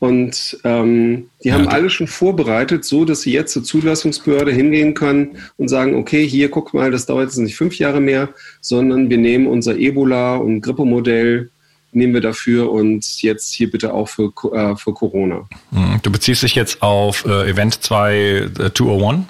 Und 0.00 0.58
ähm, 0.62 1.28
die 1.42 1.52
haben 1.52 1.64
ja, 1.64 1.70
alle 1.70 1.90
schon 1.90 2.06
vorbereitet, 2.06 2.84
so 2.84 3.04
dass 3.04 3.22
sie 3.22 3.32
jetzt 3.32 3.52
zur 3.52 3.64
Zulassungsbehörde 3.64 4.52
hingehen 4.52 4.94
können 4.94 5.38
und 5.56 5.68
sagen, 5.68 5.96
okay, 5.96 6.26
hier 6.26 6.50
guck 6.50 6.72
mal, 6.72 6.92
das 6.92 7.06
dauert 7.06 7.24
jetzt 7.24 7.38
nicht 7.38 7.56
fünf 7.56 7.78
Jahre 7.78 8.00
mehr, 8.00 8.28
sondern 8.60 9.10
wir 9.10 9.18
nehmen 9.18 9.48
unser 9.48 9.74
Ebola- 9.74 10.36
und 10.36 10.60
Grippemodell, 10.60 11.50
nehmen 11.90 12.14
wir 12.14 12.20
dafür 12.20 12.70
und 12.70 13.22
jetzt 13.22 13.52
hier 13.54 13.70
bitte 13.70 13.92
auch 13.92 14.08
für, 14.08 14.32
äh, 14.52 14.76
für 14.76 14.94
Corona. 14.94 15.48
Hm, 15.72 15.98
du 16.02 16.12
beziehst 16.12 16.44
dich 16.44 16.54
jetzt 16.54 16.80
auf 16.80 17.24
äh, 17.24 17.50
Event 17.50 17.82
2 17.82 18.14
äh, 18.16 18.72
201? 18.72 19.24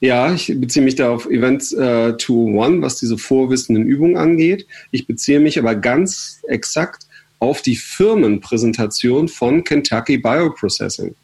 Ja, 0.00 0.32
ich 0.34 0.52
beziehe 0.60 0.84
mich 0.84 0.96
da 0.96 1.10
auf 1.10 1.26
Event 1.26 1.62
äh, 1.72 2.16
201, 2.16 2.82
was 2.82 2.98
diese 2.98 3.16
vorwissenden 3.16 3.86
Übungen 3.86 4.16
angeht. 4.16 4.66
Ich 4.90 5.06
beziehe 5.06 5.40
mich 5.40 5.58
aber 5.58 5.74
ganz 5.74 6.40
exakt 6.48 7.06
auf 7.38 7.62
die 7.62 7.76
Firmenpräsentation 7.76 9.28
von 9.28 9.64
Kentucky 9.64 10.18
Bioprocessing, 10.18 11.14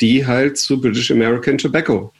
die 0.00 0.26
halt 0.26 0.58
zu 0.58 0.80
British 0.80 1.10
American 1.10 1.58
Tobacco 1.58 2.12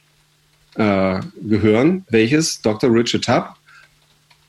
äh, 0.75 1.19
gehören, 1.41 2.05
welches 2.09 2.61
Dr. 2.61 2.91
Richard 2.91 3.25
Tubb 3.25 3.55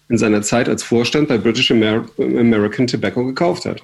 in 0.08 0.18
seiner 0.18 0.42
Zeit 0.42 0.68
als 0.68 0.82
Vorstand 0.82 1.28
bei 1.28 1.38
British 1.38 1.70
Amer 1.70 2.04
American 2.18 2.86
Tobacco 2.86 3.24
gekauft 3.24 3.64
hat. 3.64 3.82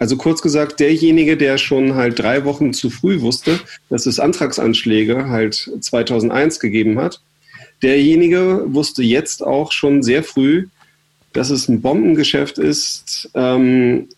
Also 0.00 0.16
kurz 0.16 0.40
gesagt, 0.40 0.80
derjenige, 0.80 1.36
der 1.36 1.58
schon 1.58 1.94
halt 1.94 2.18
drei 2.18 2.46
Wochen 2.46 2.72
zu 2.72 2.88
früh 2.88 3.20
wusste, 3.20 3.60
dass 3.90 4.06
es 4.06 4.18
Antragsanschläge 4.18 5.28
halt 5.28 5.70
2001 5.78 6.58
gegeben 6.58 6.98
hat, 6.98 7.20
derjenige 7.82 8.64
wusste 8.68 9.02
jetzt 9.02 9.44
auch 9.44 9.72
schon 9.72 10.02
sehr 10.02 10.24
früh, 10.24 10.68
dass 11.34 11.50
es 11.50 11.68
ein 11.68 11.82
Bombengeschäft 11.82 12.56
ist, 12.56 13.30
ähm, 13.34 14.08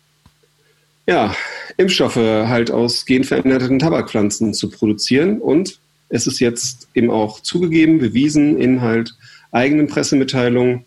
ja, 1.09 1.35
Impfstoffe 1.79 2.15
halt 2.15 2.71
aus 2.71 3.05
genveränderten 3.05 3.81
Tabakpflanzen 3.81 4.55
zu 4.55 4.71
produzieren. 4.71 5.41
Und 5.41 5.81
es 6.11 6.29
ist 6.29 6.39
jetzt 6.39 6.87
eben 6.95 7.11
auch 7.11 7.41
zugegeben, 7.41 7.99
bewiesen 7.99 8.57
in 8.57 8.83
halt 8.83 9.15
eigenen 9.51 9.89
Pressemitteilungen, 9.89 10.85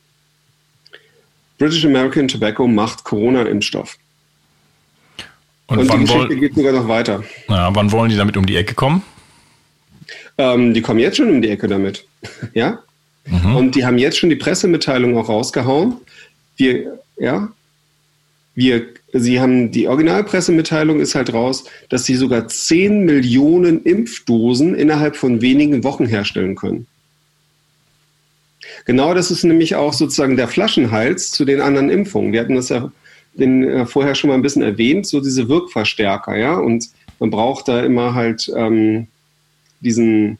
British 1.57 1.83
American 1.85 2.29
Tobacco 2.29 2.65
macht 2.65 3.03
Corona-Impfstoff. 3.03 3.97
Und, 5.67 5.79
Und 5.79 5.91
die 5.91 5.97
Geschichte 5.99 6.29
wollen, 6.29 6.39
geht 6.39 6.55
sogar 6.55 6.73
noch 6.73 6.87
weiter. 6.87 7.23
Ja, 7.49 7.73
wann 7.73 7.91
wollen 7.91 8.09
die 8.09 8.17
damit 8.17 8.37
um 8.37 8.45
die 8.45 8.55
Ecke 8.55 8.75
kommen? 8.75 9.01
Ähm, 10.37 10.73
die 10.73 10.81
kommen 10.81 10.99
jetzt 10.99 11.17
schon 11.17 11.29
um 11.29 11.41
die 11.41 11.49
Ecke 11.49 11.67
damit. 11.67 12.05
ja? 12.53 12.79
Mhm. 13.25 13.55
Und 13.55 13.75
die 13.75 13.85
haben 13.85 13.97
jetzt 13.97 14.17
schon 14.17 14.29
die 14.29 14.35
Pressemitteilung 14.35 15.17
auch 15.17 15.29
rausgehauen. 15.29 15.95
Wir, 16.57 16.99
ja, 17.17 17.49
wir, 18.53 18.85
sie 19.13 19.39
haben 19.39 19.71
die 19.71 19.87
Originalpressemitteilung 19.87 20.99
ist 20.99 21.15
halt 21.15 21.33
raus, 21.33 21.65
dass 21.89 22.05
sie 22.05 22.15
sogar 22.15 22.47
10 22.47 23.03
Millionen 23.03 23.83
Impfdosen 23.83 24.75
innerhalb 24.75 25.15
von 25.15 25.41
wenigen 25.41 25.83
Wochen 25.83 26.05
herstellen 26.05 26.55
können. 26.55 26.87
Genau 28.85 29.13
das 29.13 29.31
ist 29.31 29.43
nämlich 29.43 29.75
auch 29.75 29.93
sozusagen 29.93 30.37
der 30.37 30.47
Flaschenhals 30.47 31.31
zu 31.31 31.43
den 31.43 31.59
anderen 31.59 31.89
Impfungen. 31.89 32.33
Wir 32.33 32.41
hatten 32.41 32.55
das 32.55 32.69
ja 32.69 32.91
den, 33.37 33.63
äh, 33.63 33.85
vorher 33.85 34.15
schon 34.15 34.29
mal 34.29 34.35
ein 34.35 34.41
bisschen 34.41 34.61
erwähnt, 34.61 35.07
so 35.07 35.19
diese 35.19 35.49
Wirkverstärker, 35.49 36.35
ja. 36.37 36.55
Und 36.55 36.89
man 37.19 37.29
braucht 37.29 37.67
da 37.67 37.83
immer 37.83 38.13
halt 38.13 38.51
ähm, 38.55 39.07
diesen, 39.79 40.37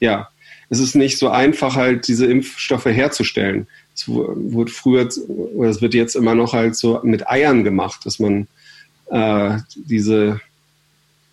ja, 0.00 0.28
es 0.68 0.80
ist 0.80 0.96
nicht 0.96 1.18
so 1.18 1.28
einfach, 1.28 1.76
halt 1.76 2.08
diese 2.08 2.26
Impfstoffe 2.26 2.86
herzustellen. 2.86 3.66
Es 3.94 4.08
wurde 4.08 4.70
früher, 4.70 5.08
oder 5.28 5.70
es 5.70 5.80
wird 5.80 5.94
jetzt 5.94 6.16
immer 6.16 6.34
noch 6.34 6.52
halt 6.52 6.76
so 6.76 7.00
mit 7.02 7.28
Eiern 7.28 7.64
gemacht, 7.64 8.04
dass 8.04 8.18
man 8.18 8.48
äh, 9.10 9.58
diese 9.74 10.40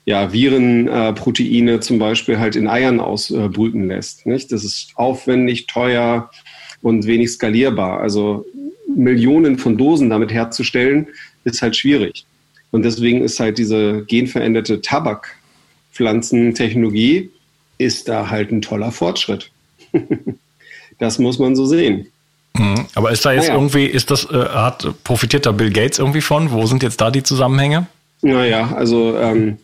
ja, 0.05 0.31
Virenproteine 0.31 1.73
äh, 1.73 1.79
zum 1.79 1.97
Beispiel 1.97 2.37
halt 2.39 2.55
in 2.55 2.67
Eiern 2.67 2.99
ausbrüten 2.99 3.87
lässt. 3.87 4.25
Nicht? 4.25 4.51
Das 4.51 4.63
ist 4.63 4.91
aufwendig, 4.95 5.67
teuer 5.67 6.29
und 6.81 7.07
wenig 7.07 7.31
skalierbar. 7.31 8.01
Also 8.01 8.45
Millionen 8.95 9.57
von 9.57 9.77
Dosen 9.77 10.09
damit 10.09 10.31
herzustellen, 10.31 11.07
ist 11.43 11.61
halt 11.61 11.75
schwierig. 11.75 12.25
Und 12.71 12.83
deswegen 12.83 13.21
ist 13.21 13.37
halt 13.39 13.57
diese 13.57 14.05
genveränderte 14.05 14.79
Tabakpflanzentechnologie 14.81 17.29
ist 17.77 18.07
da 18.07 18.29
halt 18.29 18.51
ein 18.51 18.61
toller 18.61 18.91
Fortschritt. 18.91 19.51
das 20.99 21.19
muss 21.19 21.39
man 21.39 21.55
so 21.55 21.65
sehen. 21.65 22.07
Mhm. 22.57 22.85
Aber 22.95 23.11
ist 23.11 23.25
da 23.25 23.31
jetzt 23.31 23.47
naja. 23.47 23.55
irgendwie, 23.55 23.85
ist 23.85 24.11
das, 24.11 24.25
äh, 24.25 24.37
hat, 24.37 24.87
profitiert 25.03 25.45
da 25.45 25.51
Bill 25.51 25.71
Gates 25.71 25.99
irgendwie 25.99 26.21
von? 26.21 26.51
Wo 26.51 26.65
sind 26.65 26.83
jetzt 26.83 27.01
da 27.01 27.11
die 27.11 27.23
Zusammenhänge? 27.23 27.87
Naja, 28.21 28.73
also 28.75 29.17
ähm, 29.17 29.57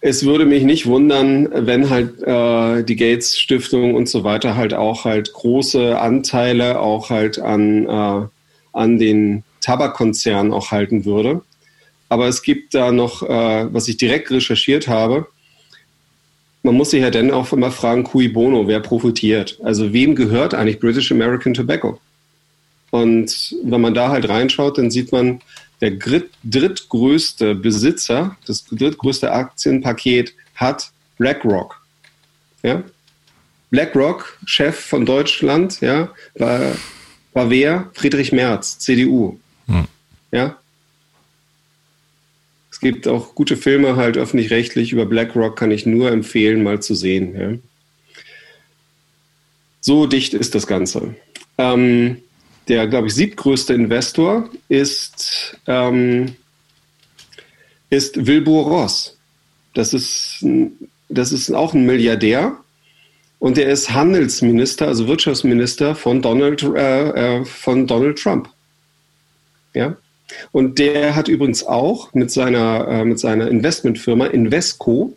es 0.00 0.24
würde 0.24 0.44
mich 0.44 0.64
nicht 0.64 0.86
wundern, 0.86 1.48
wenn 1.52 1.88
halt 1.88 2.20
äh, 2.22 2.84
die 2.84 2.96
Gates 2.96 3.38
Stiftung 3.38 3.94
und 3.94 4.08
so 4.08 4.24
weiter 4.24 4.56
halt 4.56 4.74
auch 4.74 5.04
halt 5.04 5.32
große 5.32 5.98
Anteile 5.98 6.80
auch 6.80 7.10
halt 7.10 7.38
an, 7.38 7.86
äh, 7.86 8.26
an 8.72 8.98
den 8.98 9.42
Tabakkonzernen 9.60 10.52
auch 10.52 10.70
halten 10.70 11.04
würde. 11.04 11.42
Aber 12.08 12.26
es 12.26 12.42
gibt 12.42 12.74
da 12.74 12.92
noch, 12.92 13.22
äh, 13.22 13.72
was 13.72 13.88
ich 13.88 13.96
direkt 13.96 14.30
recherchiert 14.30 14.88
habe, 14.88 15.26
man 16.62 16.74
muss 16.74 16.90
sich 16.90 17.00
ja 17.00 17.10
dann 17.10 17.30
auch 17.30 17.52
immer 17.52 17.70
fragen, 17.70 18.04
cui 18.04 18.28
bono, 18.28 18.66
wer 18.66 18.80
profitiert? 18.80 19.58
Also 19.62 19.92
wem 19.92 20.14
gehört 20.14 20.52
eigentlich 20.52 20.78
British 20.78 21.10
American 21.10 21.54
Tobacco? 21.54 21.98
Und 22.90 23.56
wenn 23.62 23.80
man 23.80 23.94
da 23.94 24.10
halt 24.10 24.28
reinschaut, 24.28 24.76
dann 24.76 24.90
sieht 24.90 25.12
man, 25.12 25.40
der 25.80 25.92
drittgrößte 25.92 27.54
Besitzer, 27.54 28.36
das 28.46 28.66
drittgrößte 28.66 29.32
Aktienpaket 29.32 30.34
hat 30.54 30.90
BlackRock. 31.16 31.80
Ja? 32.62 32.82
BlackRock, 33.70 34.38
Chef 34.44 34.78
von 34.78 35.06
Deutschland, 35.06 35.80
ja, 35.80 36.10
war, 36.34 36.60
war 37.32 37.50
wer? 37.50 37.90
Friedrich 37.94 38.32
Merz, 38.32 38.78
CDU. 38.78 39.38
Hm. 39.66 39.86
Ja? 40.32 40.56
Es 42.70 42.80
gibt 42.80 43.06
auch 43.08 43.34
gute 43.34 43.56
Filme 43.56 43.96
halt 43.96 44.16
öffentlich-rechtlich 44.16 44.92
über 44.92 45.06
BlackRock, 45.06 45.56
kann 45.56 45.70
ich 45.70 45.86
nur 45.86 46.10
empfehlen, 46.10 46.62
mal 46.62 46.80
zu 46.80 46.94
sehen. 46.94 47.34
Ja? 47.36 47.58
So 49.80 50.06
dicht 50.06 50.34
ist 50.34 50.54
das 50.54 50.66
Ganze. 50.66 51.14
Ähm, 51.58 52.18
der, 52.68 52.86
glaube 52.86 53.08
ich, 53.08 53.14
siebtgrößte 53.14 53.74
Investor 53.74 54.48
ist, 54.68 55.56
ähm, 55.66 56.36
ist 57.90 58.26
Wilbur 58.26 58.64
Ross. 58.66 59.16
Das 59.74 59.92
ist, 59.92 60.44
das 61.08 61.32
ist 61.32 61.50
auch 61.52 61.74
ein 61.74 61.86
Milliardär 61.86 62.56
und 63.40 63.56
der 63.56 63.70
ist 63.70 63.90
Handelsminister, 63.90 64.86
also 64.86 65.08
Wirtschaftsminister 65.08 65.94
von 65.94 66.20
Donald, 66.22 66.62
äh, 66.62 67.38
äh, 67.38 67.44
von 67.44 67.86
Donald 67.86 68.18
Trump. 68.18 68.50
Ja. 69.72 69.96
Und 70.52 70.78
der 70.78 71.16
hat 71.16 71.26
übrigens 71.26 71.64
auch 71.64 72.12
mit 72.12 72.30
seiner, 72.30 72.86
äh, 72.86 73.04
mit 73.04 73.18
seiner 73.18 73.48
Investmentfirma 73.48 74.26
Invesco, 74.26 75.16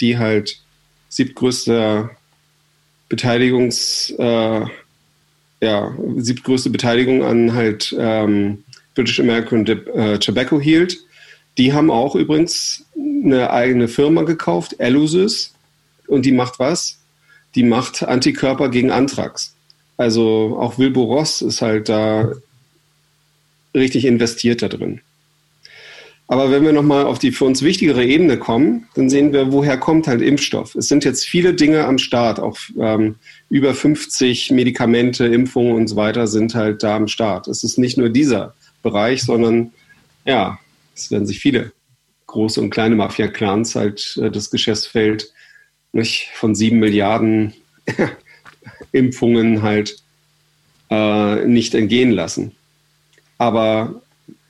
die 0.00 0.16
halt 0.16 0.60
siebtgrößter 1.08 2.10
Beteiligungs, 3.08 4.14
äh, 4.18 4.60
ja, 5.60 5.96
siebtgrößte 6.16 6.70
Beteiligung 6.70 7.24
an 7.24 7.54
halt 7.54 7.94
ähm, 7.98 8.62
British 8.94 9.18
American 9.18 9.66
äh, 9.66 10.18
Tobacco 10.20 10.60
hielt. 10.60 10.96
Die 11.56 11.72
haben 11.72 11.90
auch 11.90 12.14
übrigens 12.14 12.84
eine 12.96 13.50
eigene 13.50 13.88
Firma 13.88 14.22
gekauft, 14.22 14.76
Elusys, 14.78 15.54
und 16.06 16.24
die 16.24 16.32
macht 16.32 16.60
was? 16.60 16.98
Die 17.54 17.62
macht 17.62 18.02
Antikörper 18.02 18.68
gegen 18.68 18.90
Anthrax. 18.90 19.54
Also 19.96 20.56
auch 20.60 20.78
Wilbur 20.78 21.06
Ross 21.06 21.42
ist 21.42 21.62
halt 21.62 21.88
da 21.88 22.32
richtig 23.74 24.04
investiert 24.04 24.62
da 24.62 24.68
drin. 24.68 25.00
Aber 26.30 26.50
wenn 26.50 26.62
wir 26.62 26.74
nochmal 26.74 27.06
auf 27.06 27.18
die 27.18 27.32
für 27.32 27.46
uns 27.46 27.62
wichtigere 27.62 28.04
Ebene 28.04 28.38
kommen, 28.38 28.86
dann 28.94 29.08
sehen 29.08 29.32
wir, 29.32 29.50
woher 29.50 29.78
kommt 29.78 30.06
halt 30.06 30.20
Impfstoff. 30.20 30.74
Es 30.74 30.86
sind 30.86 31.02
jetzt 31.04 31.24
viele 31.24 31.54
Dinge 31.54 31.86
am 31.86 31.96
Start, 31.96 32.38
auch 32.38 32.58
ähm, 32.78 33.16
über 33.48 33.72
50 33.72 34.50
Medikamente, 34.50 35.24
Impfungen 35.24 35.74
und 35.74 35.88
so 35.88 35.96
weiter 35.96 36.26
sind 36.26 36.54
halt 36.54 36.82
da 36.82 36.96
am 36.96 37.08
Start. 37.08 37.48
Es 37.48 37.64
ist 37.64 37.78
nicht 37.78 37.96
nur 37.96 38.10
dieser 38.10 38.54
Bereich, 38.82 39.22
sondern 39.22 39.72
ja, 40.26 40.58
es 40.94 41.10
werden 41.10 41.26
sich 41.26 41.40
viele 41.40 41.72
große 42.26 42.60
und 42.60 42.68
kleine 42.68 42.94
Mafia-Clans 42.96 43.74
halt 43.74 44.18
äh, 44.22 44.30
das 44.30 44.50
Geschäftsfeld 44.50 45.32
nicht, 45.92 46.30
von 46.34 46.54
sieben 46.54 46.78
Milliarden 46.78 47.54
Impfungen 48.92 49.62
halt 49.62 49.96
äh, 50.90 51.44
nicht 51.44 51.74
entgehen 51.74 52.10
lassen. 52.10 52.52
Aber 53.38 54.00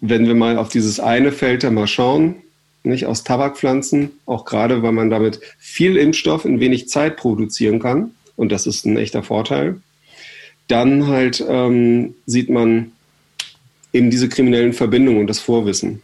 wenn 0.00 0.26
wir 0.26 0.34
mal 0.34 0.58
auf 0.58 0.68
dieses 0.68 1.00
eine 1.00 1.32
Feld 1.32 1.64
da 1.64 1.70
mal 1.70 1.86
schauen, 1.86 2.36
nicht 2.84 3.06
aus 3.06 3.24
Tabakpflanzen, 3.24 4.10
auch 4.26 4.44
gerade 4.44 4.82
weil 4.82 4.92
man 4.92 5.10
damit 5.10 5.40
viel 5.58 5.96
Impfstoff 5.96 6.44
in 6.44 6.60
wenig 6.60 6.88
Zeit 6.88 7.16
produzieren 7.16 7.80
kann, 7.80 8.12
und 8.36 8.52
das 8.52 8.66
ist 8.66 8.86
ein 8.86 8.96
echter 8.96 9.22
Vorteil, 9.22 9.80
dann 10.68 11.08
halt 11.08 11.44
ähm, 11.48 12.14
sieht 12.26 12.50
man 12.50 12.92
eben 13.92 14.10
diese 14.10 14.28
kriminellen 14.28 14.72
Verbindungen 14.72 15.20
und 15.20 15.26
das 15.26 15.40
Vorwissen. 15.40 16.02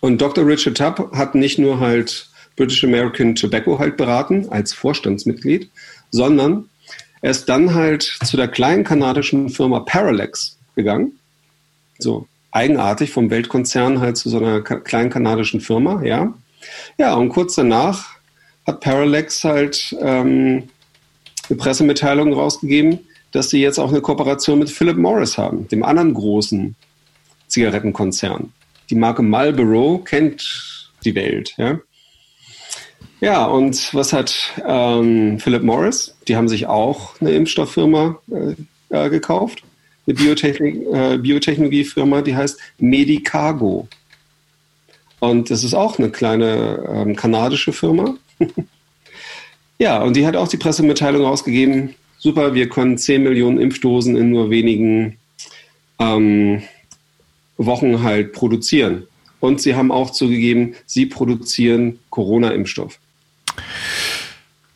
Und 0.00 0.20
Dr. 0.20 0.44
Richard 0.44 0.76
Tubb 0.76 1.14
hat 1.14 1.36
nicht 1.36 1.58
nur 1.58 1.78
halt 1.78 2.28
British 2.56 2.84
American 2.84 3.34
Tobacco 3.34 3.78
halt 3.78 3.96
beraten 3.96 4.48
als 4.50 4.72
Vorstandsmitglied, 4.72 5.70
sondern 6.10 6.68
er 7.22 7.30
ist 7.30 7.48
dann 7.48 7.74
halt 7.74 8.02
zu 8.24 8.36
der 8.36 8.48
kleinen 8.48 8.84
kanadischen 8.84 9.48
Firma 9.48 9.80
Parallax 9.80 10.58
gegangen. 10.74 11.18
So 11.98 12.26
eigenartig 12.50 13.10
vom 13.10 13.30
Weltkonzern 13.30 14.00
halt 14.00 14.16
zu 14.16 14.28
so 14.28 14.38
einer 14.38 14.60
kleinen 14.60 15.10
kanadischen 15.10 15.60
Firma, 15.60 16.02
ja. 16.02 16.34
Ja, 16.98 17.14
und 17.14 17.30
kurz 17.30 17.54
danach 17.54 18.16
hat 18.66 18.80
Parallax 18.80 19.42
halt 19.44 19.96
ähm, 20.00 20.68
eine 21.48 21.58
Pressemitteilung 21.58 22.32
rausgegeben, 22.32 23.00
dass 23.32 23.50
sie 23.50 23.60
jetzt 23.60 23.78
auch 23.78 23.90
eine 23.90 24.00
Kooperation 24.00 24.58
mit 24.58 24.70
Philip 24.70 24.96
Morris 24.96 25.38
haben, 25.38 25.66
dem 25.68 25.82
anderen 25.82 26.14
großen 26.14 26.76
Zigarettenkonzern. 27.48 28.52
Die 28.90 28.94
Marke 28.94 29.22
Marlboro 29.22 29.98
kennt 29.98 30.90
die 31.04 31.14
Welt, 31.14 31.54
ja. 31.56 31.80
Ja, 33.20 33.46
und 33.46 33.94
was 33.94 34.12
hat 34.12 34.34
ähm, 34.66 35.38
Philip 35.38 35.62
Morris? 35.62 36.16
Die 36.26 36.36
haben 36.36 36.48
sich 36.48 36.66
auch 36.66 37.20
eine 37.20 37.30
Impfstofffirma 37.30 38.18
äh, 38.30 38.54
äh, 39.06 39.10
gekauft, 39.10 39.62
eine 40.06 40.14
Biotechnik, 40.14 40.86
äh, 40.92 41.18
Biotechnologiefirma, 41.18 42.22
die 42.22 42.34
heißt 42.34 42.58
Medicago. 42.78 43.88
Und 45.20 45.50
das 45.50 45.62
ist 45.62 45.74
auch 45.74 45.98
eine 45.98 46.10
kleine 46.10 46.84
ähm, 46.92 47.14
kanadische 47.14 47.72
Firma. 47.72 48.16
ja, 49.78 50.02
und 50.02 50.16
die 50.16 50.26
hat 50.26 50.34
auch 50.34 50.48
die 50.48 50.56
Pressemitteilung 50.56 51.22
rausgegeben, 51.22 51.94
super, 52.18 52.54
wir 52.54 52.68
können 52.68 52.98
10 52.98 53.22
Millionen 53.22 53.60
Impfdosen 53.60 54.16
in 54.16 54.30
nur 54.30 54.50
wenigen 54.50 55.18
ähm, 55.98 56.62
Wochen 57.56 58.02
halt 58.02 58.32
produzieren. 58.32 59.06
Und 59.40 59.60
sie 59.60 59.74
haben 59.74 59.90
auch 59.90 60.10
zugegeben, 60.10 60.74
sie 60.86 61.06
produzieren 61.06 61.98
Corona-Impfstoff. 62.12 62.98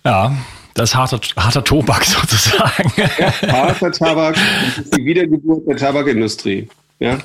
Ja, 0.05 0.37
das 0.75 0.91
ist 0.91 0.97
harter, 0.97 1.21
harter 1.37 1.63
Tobak 1.63 2.05
sozusagen. 2.05 2.93
Ja, 2.97 3.53
harter 3.53 3.93
Tabak, 3.93 4.35
das 4.35 4.79
ist 4.79 4.97
die 4.97 5.05
Wiedergeburt 5.05 5.69
der 5.69 5.77
Tabakindustrie. 5.77 6.69
Ja? 6.99 7.19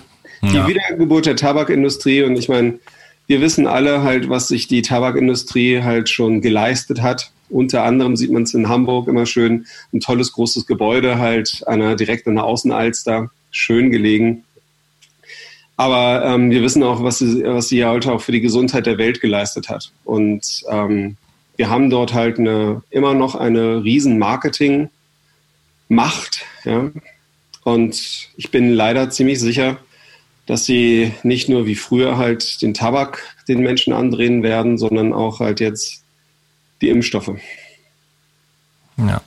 Die 0.44 0.56
ja. 0.56 0.68
Wiedergeburt 0.68 1.26
der 1.26 1.36
Tabakindustrie 1.36 2.24
und 2.24 2.36
ich 2.36 2.50
meine, 2.50 2.80
wir 3.28 3.42
wissen 3.42 3.66
alle 3.66 4.04
halt, 4.04 4.30
was 4.30 4.48
sich 4.48 4.68
die 4.68 4.82
Tabakindustrie 4.82 5.82
halt 5.82 6.10
schon 6.10 6.42
geleistet 6.42 7.02
hat. 7.02 7.32
Unter 7.50 7.84
anderem 7.84 8.16
sieht 8.16 8.32
man 8.32 8.44
es 8.44 8.54
in 8.54 8.68
Hamburg 8.68 9.08
immer 9.08 9.26
schön, 9.26 9.66
ein 9.94 10.00
tolles 10.00 10.34
großes 10.34 10.66
Gebäude 10.66 11.18
halt 11.20 11.64
einer, 11.68 11.96
direkt 11.96 12.28
an 12.28 12.36
der 12.36 12.44
Außenalster, 12.44 13.30
schön 13.52 13.92
gelegen. 13.92 14.44
Aber 15.82 16.24
ähm, 16.24 16.52
wir 16.52 16.62
wissen 16.62 16.84
auch, 16.84 17.02
was 17.02 17.18
sie, 17.18 17.44
was 17.44 17.70
sie 17.70 17.80
ja 17.80 17.90
heute 17.90 18.14
auch 18.14 18.22
für 18.22 18.32
die 18.32 18.42
Gesundheit 18.42 18.86
der 18.86 19.00
Welt 19.00 19.20
geleistet 19.20 19.68
hat. 19.68 19.92
Und 20.04 20.62
ähm, 20.70 21.18
wir 21.56 21.72
haben 21.72 21.90
dort 21.90 22.14
halt 22.14 22.38
eine, 22.38 22.84
immer 22.92 23.16
noch 23.16 23.34
eine 23.34 23.84
riesen 23.84 24.20
Marketing-Macht. 24.20 26.46
Ja? 26.66 26.92
Und 27.64 28.30
ich 28.38 28.52
bin 28.52 28.72
leider 28.72 29.10
ziemlich 29.10 29.40
sicher, 29.40 29.78
dass 30.46 30.66
sie 30.66 31.14
nicht 31.24 31.50
nur 31.50 31.66
wie 31.66 31.74
früher 31.74 32.16
halt 32.16 32.62
den 32.62 32.76
Tabak 32.76 33.24
den 33.48 33.62
Menschen 33.62 33.92
andrehen 33.92 34.44
werden, 34.44 34.78
sondern 34.78 35.14
auch 35.14 35.40
halt 35.40 35.60
jetzt 35.60 36.04
die 36.82 36.90
Impfstoffe. 36.90 37.32
Ja. 38.98 39.24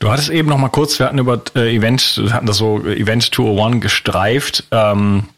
Du 0.00 0.10
hattest 0.10 0.28
eben 0.28 0.50
noch 0.50 0.58
mal 0.58 0.68
kurz, 0.68 0.98
wir 0.98 1.06
hatten 1.06 1.18
über 1.18 1.42
äh, 1.56 1.74
Event, 1.74 2.20
hatten 2.30 2.44
das 2.44 2.58
so 2.58 2.84
Event 2.84 3.34
201 3.34 3.80
gestreift. 3.80 4.64
Ähm, 4.70 5.28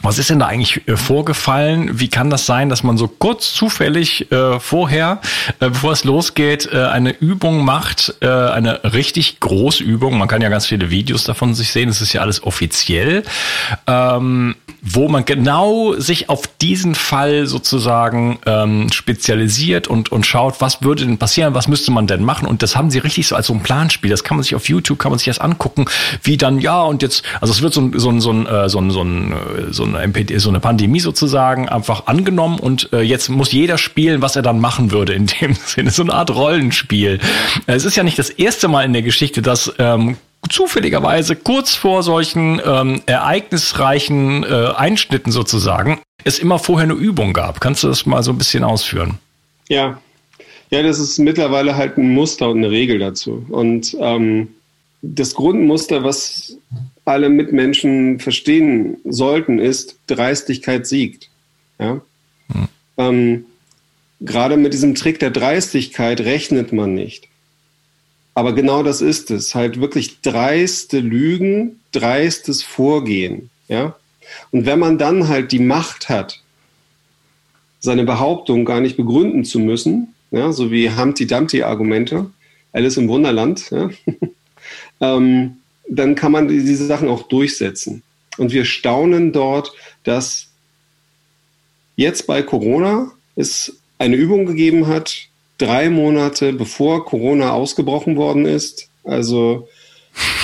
was 0.00 0.18
ist 0.18 0.30
denn 0.30 0.40
da 0.40 0.46
eigentlich 0.46 0.88
äh, 0.88 0.96
vorgefallen? 0.96 2.00
Wie 2.00 2.08
kann 2.08 2.30
das 2.30 2.46
sein, 2.46 2.68
dass 2.68 2.82
man 2.82 2.96
so 2.96 3.06
kurz 3.08 3.54
zufällig 3.54 4.32
äh, 4.32 4.58
vorher, 4.58 5.20
äh, 5.60 5.68
bevor 5.68 5.92
es 5.92 6.04
losgeht, 6.04 6.68
äh, 6.72 6.84
eine 6.86 7.10
Übung 7.10 7.64
macht, 7.64 8.14
äh, 8.20 8.26
eine 8.26 8.94
richtig 8.94 9.38
große 9.40 9.84
Übung? 9.84 10.18
Man 10.18 10.28
kann 10.28 10.42
ja 10.42 10.48
ganz 10.48 10.66
viele 10.66 10.90
Videos 10.90 11.24
davon 11.24 11.54
sich 11.54 11.72
sehen. 11.72 11.88
Es 11.88 12.00
ist 12.00 12.12
ja 12.12 12.20
alles 12.22 12.42
offiziell, 12.42 13.22
ähm, 13.86 14.56
wo 14.80 15.08
man 15.08 15.24
genau 15.24 15.94
sich 15.94 16.28
auf 16.28 16.48
diesen 16.60 16.96
Fall 16.96 17.46
sozusagen 17.46 18.40
ähm, 18.46 18.90
spezialisiert 18.90 19.86
und 19.86 20.10
und 20.10 20.26
schaut, 20.26 20.60
was 20.60 20.82
würde 20.82 21.04
denn 21.04 21.18
passieren, 21.18 21.54
was 21.54 21.68
müsste 21.68 21.92
man 21.92 22.08
denn 22.08 22.24
machen? 22.24 22.48
Und 22.48 22.62
das 22.64 22.74
haben 22.74 22.90
sie 22.90 22.98
richtig 22.98 23.28
so 23.28 23.36
als 23.36 23.46
so 23.46 23.54
ein 23.54 23.62
Planspiel. 23.62 24.10
Das 24.10 24.24
kann 24.24 24.36
man 24.36 24.42
sich 24.42 24.56
auf 24.56 24.68
YouTube, 24.68 24.98
kann 24.98 25.12
man 25.12 25.18
sich 25.18 25.26
das 25.26 25.38
angucken, 25.38 25.84
wie 26.24 26.36
dann 26.36 26.58
ja 26.58 26.82
und 26.82 27.02
jetzt, 27.02 27.22
also 27.40 27.52
es 27.52 27.62
wird 27.62 27.72
so 27.72 27.82
ein 27.82 27.98
so 27.98 28.10
ein 28.10 28.20
so 28.20 28.32
ein 28.32 28.68
so 28.68 28.80
ein, 28.80 28.90
so 28.90 29.02
ein, 29.02 29.34
so 29.70 29.81
ein 29.81 29.81
eine 29.84 30.00
MPD, 30.00 30.38
so 30.38 30.48
eine 30.48 30.60
Pandemie 30.60 31.00
sozusagen 31.00 31.68
einfach 31.68 32.06
angenommen 32.06 32.58
und 32.58 32.92
äh, 32.92 33.00
jetzt 33.00 33.28
muss 33.28 33.52
jeder 33.52 33.78
spielen, 33.78 34.22
was 34.22 34.36
er 34.36 34.42
dann 34.42 34.60
machen 34.60 34.90
würde 34.90 35.14
in 35.14 35.26
dem 35.26 35.54
Sinne. 35.66 35.90
So 35.90 36.02
eine 36.02 36.14
Art 36.14 36.34
Rollenspiel. 36.34 37.20
Es 37.66 37.84
ist 37.84 37.96
ja 37.96 38.02
nicht 38.02 38.18
das 38.18 38.30
erste 38.30 38.68
Mal 38.68 38.84
in 38.84 38.92
der 38.92 39.02
Geschichte, 39.02 39.42
dass 39.42 39.72
ähm, 39.78 40.16
zufälligerweise 40.48 41.36
kurz 41.36 41.74
vor 41.74 42.02
solchen 42.02 42.60
ähm, 42.64 43.02
ereignisreichen 43.06 44.44
äh, 44.44 44.72
Einschnitten 44.76 45.30
sozusagen 45.30 46.00
es 46.24 46.38
immer 46.38 46.58
vorher 46.58 46.84
eine 46.84 46.94
Übung 46.94 47.32
gab. 47.32 47.60
Kannst 47.60 47.82
du 47.82 47.88
das 47.88 48.06
mal 48.06 48.22
so 48.22 48.32
ein 48.32 48.38
bisschen 48.38 48.64
ausführen? 48.64 49.18
Ja, 49.68 49.98
ja, 50.70 50.82
das 50.82 50.98
ist 50.98 51.18
mittlerweile 51.18 51.76
halt 51.76 51.98
ein 51.98 52.14
Muster 52.14 52.48
und 52.48 52.58
eine 52.58 52.70
Regel 52.70 52.98
dazu. 52.98 53.44
Und 53.50 53.94
ähm, 54.00 54.48
das 55.02 55.34
Grundmuster, 55.34 56.02
was 56.02 56.56
alle 57.04 57.28
Mitmenschen 57.28 58.20
verstehen 58.20 58.98
sollten, 59.04 59.58
ist, 59.58 59.98
Dreistigkeit 60.06 60.86
siegt. 60.86 61.30
Ja? 61.78 62.00
Hm. 62.52 62.68
Ähm, 62.96 63.44
gerade 64.20 64.56
mit 64.56 64.72
diesem 64.72 64.94
Trick 64.94 65.18
der 65.18 65.30
Dreistigkeit 65.30 66.20
rechnet 66.20 66.72
man 66.72 66.94
nicht. 66.94 67.28
Aber 68.34 68.54
genau 68.54 68.82
das 68.82 69.02
ist 69.02 69.30
es. 69.30 69.54
Halt 69.54 69.80
wirklich 69.80 70.20
dreiste 70.22 71.00
Lügen, 71.00 71.80
dreistes 71.92 72.62
Vorgehen. 72.62 73.50
Ja? 73.68 73.96
Und 74.50 74.66
wenn 74.66 74.78
man 74.78 74.98
dann 74.98 75.28
halt 75.28 75.52
die 75.52 75.58
Macht 75.58 76.08
hat, 76.08 76.40
seine 77.80 78.04
Behauptung 78.04 78.64
gar 78.64 78.80
nicht 78.80 78.96
begründen 78.96 79.44
zu 79.44 79.58
müssen, 79.58 80.14
ja, 80.30 80.52
so 80.52 80.70
wie 80.70 80.90
Humpty 80.90 81.26
Dumpty 81.26 81.62
Argumente, 81.62 82.30
Alice 82.72 82.96
im 82.96 83.08
Wunderland, 83.08 83.70
ja, 83.70 83.90
ähm, 85.00 85.56
dann 85.96 86.14
kann 86.14 86.32
man 86.32 86.48
diese 86.48 86.86
Sachen 86.86 87.08
auch 87.08 87.24
durchsetzen. 87.24 88.02
Und 88.38 88.52
wir 88.52 88.64
staunen 88.64 89.32
dort, 89.32 89.72
dass 90.04 90.48
jetzt 91.96 92.26
bei 92.26 92.42
Corona 92.42 93.12
es 93.36 93.76
eine 93.98 94.16
Übung 94.16 94.46
gegeben 94.46 94.86
hat, 94.86 95.26
drei 95.58 95.90
Monate 95.90 96.52
bevor 96.52 97.04
Corona 97.04 97.52
ausgebrochen 97.52 98.16
worden 98.16 98.46
ist, 98.46 98.88
also 99.04 99.68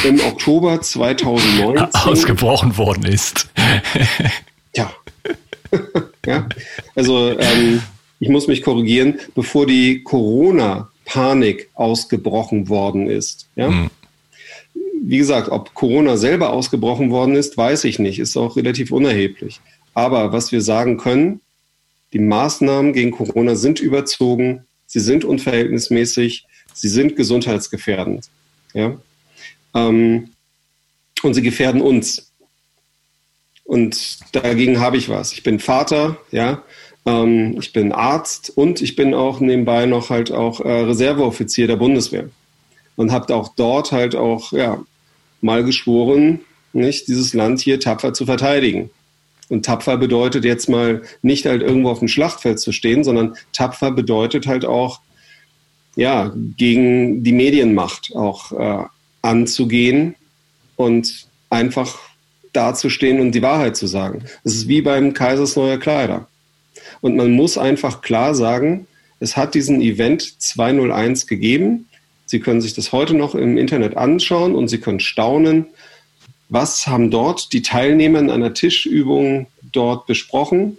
im 0.05 0.21
Oktober 0.21 0.81
2019. 0.81 1.95
Ausgebrochen 1.95 2.77
worden 2.77 3.05
ist. 3.07 3.49
ja. 4.77 4.93
ja. 6.27 6.49
Also 6.95 7.39
ähm, 7.39 7.83
ich 8.21 8.29
muss 8.29 8.47
mich 8.47 8.63
korrigieren, 8.63 9.19
bevor 9.35 9.67
die 9.67 10.03
Corona-Panik 10.03 11.69
ausgebrochen 11.75 12.69
worden 12.69 13.09
ist. 13.09 13.49
Ja. 13.57 13.69
Hm 13.69 13.91
wie 15.03 15.19
gesagt, 15.19 15.49
ob 15.49 15.75
Corona 15.75 16.17
selber 16.17 16.53
ausgebrochen 16.53 17.11
worden 17.11 17.35
ist, 17.35 17.57
weiß 17.57 17.85
ich 17.85 17.99
nicht, 17.99 18.19
ist 18.19 18.37
auch 18.37 18.57
relativ 18.57 18.91
unerheblich. 18.91 19.61
Aber 19.95 20.33
was 20.33 20.53
wir 20.53 20.61
sagen 20.61 20.97
können, 20.97 21.41
die 22.13 22.19
Maßnahmen 22.19 22.93
gegen 22.93 23.11
Corona 23.11 23.55
sind 23.55 23.81
überzogen, 23.81 24.65
sie 24.87 25.01
sind 25.01 25.25
unverhältnismäßig, 25.25 26.47
sie 26.73 26.89
sind 26.89 27.17
gesundheitsgefährdend. 27.17 28.29
Ja? 28.75 28.97
Ähm, 29.75 30.31
und 31.23 31.35
sie 31.35 31.43
gefährden 31.43 31.81
uns. 31.81 32.31
Und 33.65 34.19
dagegen 34.33 34.81
habe 34.81 34.97
ich 34.97 35.09
was. 35.09 35.33
Ich 35.33 35.43
bin 35.43 35.59
Vater, 35.59 36.17
ja, 36.31 36.63
ähm, 37.05 37.57
ich 37.59 37.73
bin 37.73 37.93
Arzt 37.93 38.51
und 38.57 38.81
ich 38.81 38.97
bin 38.97 39.13
auch 39.13 39.41
nebenbei 39.41 39.85
noch 39.87 40.11
halt 40.11 40.33
auch 40.33 40.61
äh, 40.61 40.71
Reserveoffizier 40.71 41.67
der 41.67 41.77
Bundeswehr 41.77 42.31
und 42.99 43.13
habe 43.13 43.33
auch 43.33 43.55
dort 43.55 43.93
halt 43.93 44.17
auch 44.17 44.51
ja, 44.51 44.83
mal 45.41 45.63
geschworen, 45.63 46.41
nicht, 46.73 47.07
dieses 47.07 47.33
Land 47.33 47.61
hier 47.61 47.79
tapfer 47.79 48.13
zu 48.13 48.27
verteidigen. 48.27 48.91
Und 49.49 49.65
tapfer 49.65 49.97
bedeutet 49.97 50.45
jetzt 50.45 50.69
mal 50.69 51.03
nicht 51.23 51.47
halt 51.47 51.63
irgendwo 51.63 51.91
auf 51.91 52.01
dem 52.01 52.09
Schlachtfeld 52.09 52.59
zu 52.59 52.73
stehen, 52.73 53.05
sondern 53.05 53.37
tapfer 53.53 53.93
bedeutet 53.93 54.49
halt 54.49 54.65
auch, 54.65 55.01
ja, 55.95 56.33
gegen 56.57 57.23
die 57.23 57.33
Medienmacht 57.33 58.11
auch 58.17 58.51
äh, 58.53 58.85
anzugehen 59.23 60.17
und 60.75 61.29
einfach 61.51 62.01
dazustehen 62.53 63.21
und 63.21 63.31
die 63.31 63.43
Wahrheit 63.43 63.77
zu 63.77 63.87
sagen. 63.87 64.25
Es 64.43 64.55
ist 64.57 64.69
wie 64.69 64.83
beim 64.83 65.15
Kaisers 65.15 65.55
neuer 65.55 65.79
Kleider. 65.79 66.27
Und 67.01 67.15
man 67.15 67.31
muss 67.31 67.59
einfach 67.59 68.01
klar 68.01 68.35
sagen, 68.35 68.89
es 69.21 69.37
hat 69.37 69.55
diesen 69.55 69.81
Event 69.81 70.43
201 70.43 71.29
gegeben. 71.29 71.88
Sie 72.29 72.41
können 72.41 72.61
sich 72.61 72.75
das 72.75 72.93
heute 72.93 73.15
noch 73.15 73.35
im 73.35 73.57
Internet 73.57 73.97
anschauen 73.97 74.55
und 74.55 74.69
Sie 74.69 74.79
können 74.79 75.01
staunen, 75.01 75.67
was 76.51 76.87
haben 76.87 77.11
dort 77.11 77.55
die 77.55 77.63
Teilnehmer 77.63 78.19
in 78.19 78.31
einer 78.31 78.53
Tischübung 78.53 79.47
dort 79.73 80.07
besprochen. 80.07 80.77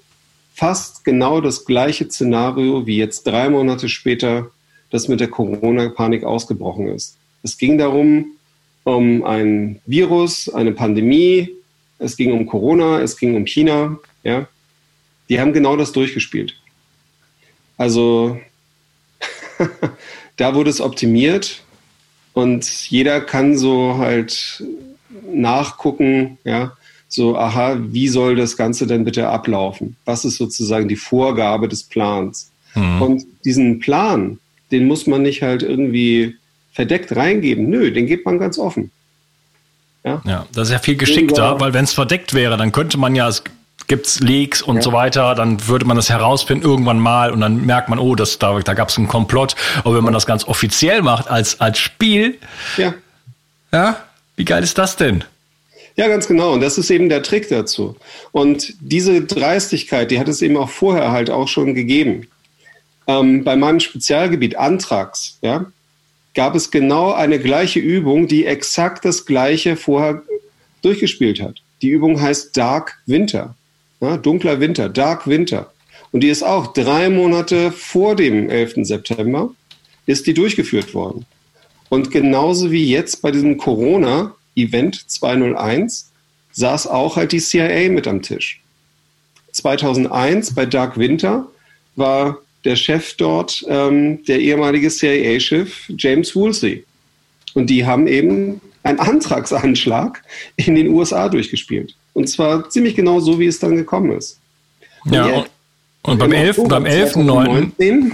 fast 0.53 1.05
genau 1.05 1.39
das 1.39 1.65
gleiche 1.65 2.05
Szenario 2.09 2.85
wie 2.85 2.97
jetzt 2.97 3.25
drei 3.25 3.49
Monate 3.49 3.87
später 3.87 4.51
das 4.89 5.07
mit 5.07 5.21
der 5.21 5.29
Corona-Panik 5.29 6.23
ausgebrochen 6.23 6.87
ist. 6.87 7.17
Es 7.43 7.57
ging 7.57 7.77
darum, 7.77 8.33
um 8.83 9.23
ein 9.23 9.79
Virus, 9.85 10.49
eine 10.49 10.73
Pandemie, 10.73 11.49
es 11.97 12.17
ging 12.17 12.31
um 12.33 12.45
Corona, 12.45 12.99
es 12.99 13.17
ging 13.17 13.35
um 13.35 13.45
China, 13.45 13.97
ja. 14.23 14.47
Die 15.29 15.39
haben 15.39 15.53
genau 15.53 15.77
das 15.77 15.93
durchgespielt. 15.93 16.55
Also 17.77 18.39
da 20.39 20.55
wurde 20.55 20.69
es 20.69 20.79
optimiert 20.79 21.61
und 22.33 22.65
jeder 22.89 23.19
kann 23.19 23.57
so 23.57 23.97
halt 23.97 24.63
nachgucken, 25.33 26.37
ja, 26.43 26.73
so, 27.09 27.35
aha, 27.37 27.77
wie 27.79 28.07
soll 28.07 28.35
das 28.35 28.55
Ganze 28.55 28.85
denn 28.85 29.03
bitte 29.03 29.27
ablaufen? 29.27 29.95
Was 30.05 30.25
ist 30.25 30.37
sozusagen 30.37 30.87
die 30.87 30.95
Vorgabe 30.95 31.67
des 31.67 31.83
Plans? 31.83 32.51
Mhm. 32.75 33.01
Und 33.01 33.25
diesen 33.43 33.79
Plan, 33.79 34.39
den 34.71 34.87
muss 34.87 35.07
man 35.07 35.23
nicht 35.23 35.41
halt 35.41 35.63
irgendwie 35.63 36.35
verdeckt 36.71 37.15
reingeben. 37.15 37.67
Nö, 37.67 37.91
den 37.91 38.05
gibt 38.05 38.25
man 38.25 38.37
ganz 38.37 38.59
offen. 38.59 38.91
Ja, 40.05 40.21
ja 40.25 40.45
das 40.53 40.67
ist 40.67 40.73
ja 40.73 40.79
viel 40.79 40.97
geschickter, 40.97 41.59
weil 41.59 41.73
wenn 41.73 41.83
es 41.83 41.93
verdeckt 41.93 42.35
wäre, 42.35 42.57
dann 42.57 42.71
könnte 42.71 42.97
man 42.97 43.15
ja, 43.15 43.27
es 43.27 43.43
gibt 43.89 44.21
Leaks 44.21 44.61
und 44.61 44.77
ja. 44.77 44.81
so 44.81 44.93
weiter, 44.93 45.35
dann 45.35 45.67
würde 45.67 45.83
man 45.83 45.97
das 45.97 46.09
herausfinden 46.09 46.63
irgendwann 46.63 46.99
mal 46.99 47.31
und 47.31 47.41
dann 47.41 47.65
merkt 47.65 47.89
man, 47.89 47.99
oh, 47.99 48.15
das, 48.15 48.39
da, 48.39 48.57
da 48.59 48.73
gab 48.73 48.87
es 48.87 48.97
einen 48.97 49.09
Komplott. 49.09 49.55
Aber 49.83 49.97
wenn 49.97 50.03
man 50.03 50.13
das 50.13 50.25
ganz 50.25 50.45
offiziell 50.45 51.01
macht 51.01 51.29
als, 51.29 51.59
als 51.59 51.79
Spiel, 51.79 52.37
ja. 52.77 52.93
ja, 53.73 53.97
wie 54.37 54.45
geil 54.45 54.63
ist 54.63 54.77
das 54.77 54.95
denn? 54.95 55.25
Ja, 55.97 56.07
ganz 56.07 56.27
genau. 56.27 56.53
Und 56.53 56.61
das 56.61 56.77
ist 56.77 56.89
eben 56.91 57.09
der 57.09 57.23
Trick 57.23 57.49
dazu. 57.49 57.97
Und 58.31 58.73
diese 58.79 59.21
Dreistigkeit, 59.21 60.11
die 60.11 60.19
hat 60.19 60.29
es 60.29 60.41
eben 60.41 60.55
auch 60.55 60.69
vorher 60.69 61.11
halt 61.11 61.29
auch 61.29 61.49
schon 61.49 61.73
gegeben. 61.73 62.27
Ähm, 63.07 63.43
bei 63.43 63.57
meinem 63.57 63.81
Spezialgebiet 63.81 64.55
Antrax, 64.55 65.39
ja, 65.41 65.65
gab 66.35 66.55
es 66.55 66.71
genau 66.71 67.11
eine 67.11 67.39
gleiche 67.39 67.79
Übung, 67.79 68.27
die 68.27 68.45
exakt 68.45 69.03
das 69.03 69.25
gleiche 69.25 69.75
vorher 69.75 70.21
durchgespielt 70.83 71.41
hat. 71.41 71.55
Die 71.81 71.89
Übung 71.89 72.21
heißt 72.21 72.55
Dark 72.55 72.99
Winter. 73.05 73.55
Ja, 74.01 74.17
dunkler 74.17 74.59
Winter, 74.59 74.89
Dark 74.89 75.27
Winter. 75.27 75.71
Und 76.11 76.21
die 76.21 76.29
ist 76.29 76.43
auch 76.43 76.73
drei 76.73 77.09
Monate 77.09 77.71
vor 77.71 78.15
dem 78.15 78.49
11. 78.49 78.85
September 78.87 79.53
ist 80.05 80.25
die 80.25 80.33
durchgeführt 80.33 80.93
worden. 80.93 81.25
Und 81.89 82.11
genauso 82.11 82.71
wie 82.71 82.89
jetzt 82.89 83.21
bei 83.21 83.31
diesem 83.31 83.57
Corona 83.57 84.35
Event 84.55 85.09
201 85.09 86.11
saß 86.51 86.87
auch 86.87 87.15
halt 87.15 87.31
die 87.31 87.39
CIA 87.39 87.89
mit 87.89 88.07
am 88.07 88.21
Tisch. 88.21 88.61
2001 89.51 90.55
bei 90.55 90.65
Dark 90.65 90.97
Winter 90.97 91.47
war 91.95 92.37
der 92.65 92.75
Chef 92.75 93.15
dort 93.15 93.63
ähm, 93.67 94.23
der 94.25 94.39
ehemalige 94.39 94.89
CIA-Chef 94.89 95.89
James 95.97 96.35
Woolsey. 96.35 96.83
Und 97.53 97.69
die 97.69 97.85
haben 97.85 98.07
eben 98.07 98.61
einen 98.83 98.99
Antragsanschlag 98.99 100.21
in 100.55 100.75
den 100.75 100.89
USA 100.89 101.29
durchgespielt. 101.29 101.95
Und 102.19 102.27
zwar 102.27 102.69
ziemlich 102.69 102.95
genau 102.95 103.21
so, 103.21 103.39
wie 103.39 103.45
es 103.45 103.59
dann 103.59 103.77
gekommen 103.77 104.11
ist. 104.11 104.41
Und 105.05 105.13
ja, 105.13 105.23
und, 105.23 105.47
und 106.01 106.17
beim 106.17 106.33
11. 106.33 106.63
beim 106.67 106.83
11.9. 106.83 108.11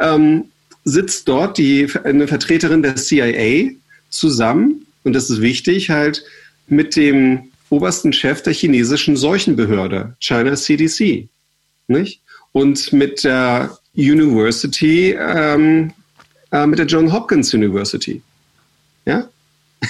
Ähm, 0.00 0.44
sitzt 0.84 1.28
dort 1.28 1.58
die, 1.58 1.86
eine 2.04 2.26
Vertreterin 2.28 2.82
der 2.82 2.96
CIA 2.96 3.72
zusammen 4.08 4.86
und 5.04 5.12
das 5.12 5.28
ist 5.28 5.42
wichtig, 5.42 5.90
halt 5.90 6.24
mit 6.66 6.96
dem 6.96 7.50
obersten 7.68 8.14
Chef 8.14 8.42
der 8.42 8.54
chinesischen 8.54 9.18
Seuchenbehörde, 9.18 10.16
China 10.18 10.54
CDC, 10.54 11.28
nicht? 11.88 12.22
Und 12.52 12.90
mit 12.94 13.22
der 13.22 13.76
University, 13.94 15.10
ähm, 15.10 15.92
äh, 16.52 16.66
mit 16.66 16.78
der 16.78 16.86
John 16.86 17.12
Hopkins 17.12 17.52
University, 17.52 18.22
ja? 19.04 19.28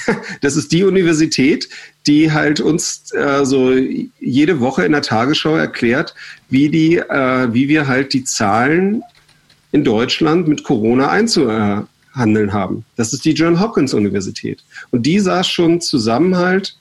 Das 0.41 0.57
ist 0.57 0.73
die 0.73 0.85
Universität, 0.85 1.69
die 2.07 2.33
halt 2.33 2.61
uns 2.61 3.13
äh, 3.13 3.45
so 3.45 3.73
jede 4.21 4.61
Woche 4.61 4.85
in 4.85 4.93
der 4.93 5.03
Tagesschau 5.03 5.57
erklärt, 5.57 6.15
wie 6.49 6.69
die, 6.69 6.97
äh, 6.97 7.53
wie 7.53 7.69
wir 7.69 7.87
halt 7.87 8.13
die 8.13 8.25
Zahlen 8.25 9.03
in 9.73 9.85
Deutschland 9.85 10.49
mit 10.49 10.65
Corona 10.65 11.09
einzu, 11.09 11.49
äh, 11.49 11.83
Handeln 12.13 12.53
haben. 12.53 12.85
Das 12.97 13.13
ist 13.13 13.25
die 13.25 13.33
John 13.33 13.61
Hopkins 13.61 13.93
Universität. 13.93 14.65
Und 14.91 15.05
die 15.05 15.21
saß 15.21 15.47
schon 15.49 15.81
zusammen 15.81 16.37
halt 16.37 16.77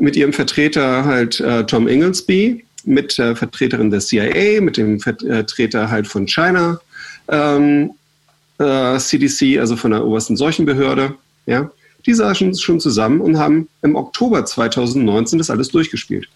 mit 0.00 0.16
ihrem 0.16 0.32
Vertreter 0.32 1.04
halt 1.04 1.38
äh, 1.40 1.64
Tom 1.64 1.86
Inglesby, 1.86 2.64
mit 2.84 3.16
der 3.18 3.36
Vertreterin 3.36 3.90
der 3.90 4.00
CIA, 4.00 4.60
mit 4.60 4.76
dem 4.76 4.98
Vertreter 4.98 5.90
halt 5.90 6.08
von 6.08 6.26
China 6.26 6.80
ähm, 7.28 7.92
äh, 8.58 8.98
CDC, 8.98 9.58
also 9.60 9.76
von 9.76 9.92
der 9.92 10.04
obersten 10.04 10.36
Seuchenbehörde. 10.36 11.14
Ja, 11.46 11.70
die 12.06 12.14
saßen 12.14 12.56
schon 12.56 12.80
zusammen 12.80 13.20
und 13.20 13.38
haben 13.38 13.68
im 13.82 13.96
Oktober 13.96 14.44
2019 14.44 15.38
das 15.38 15.50
alles 15.50 15.68
durchgespielt. 15.68 16.28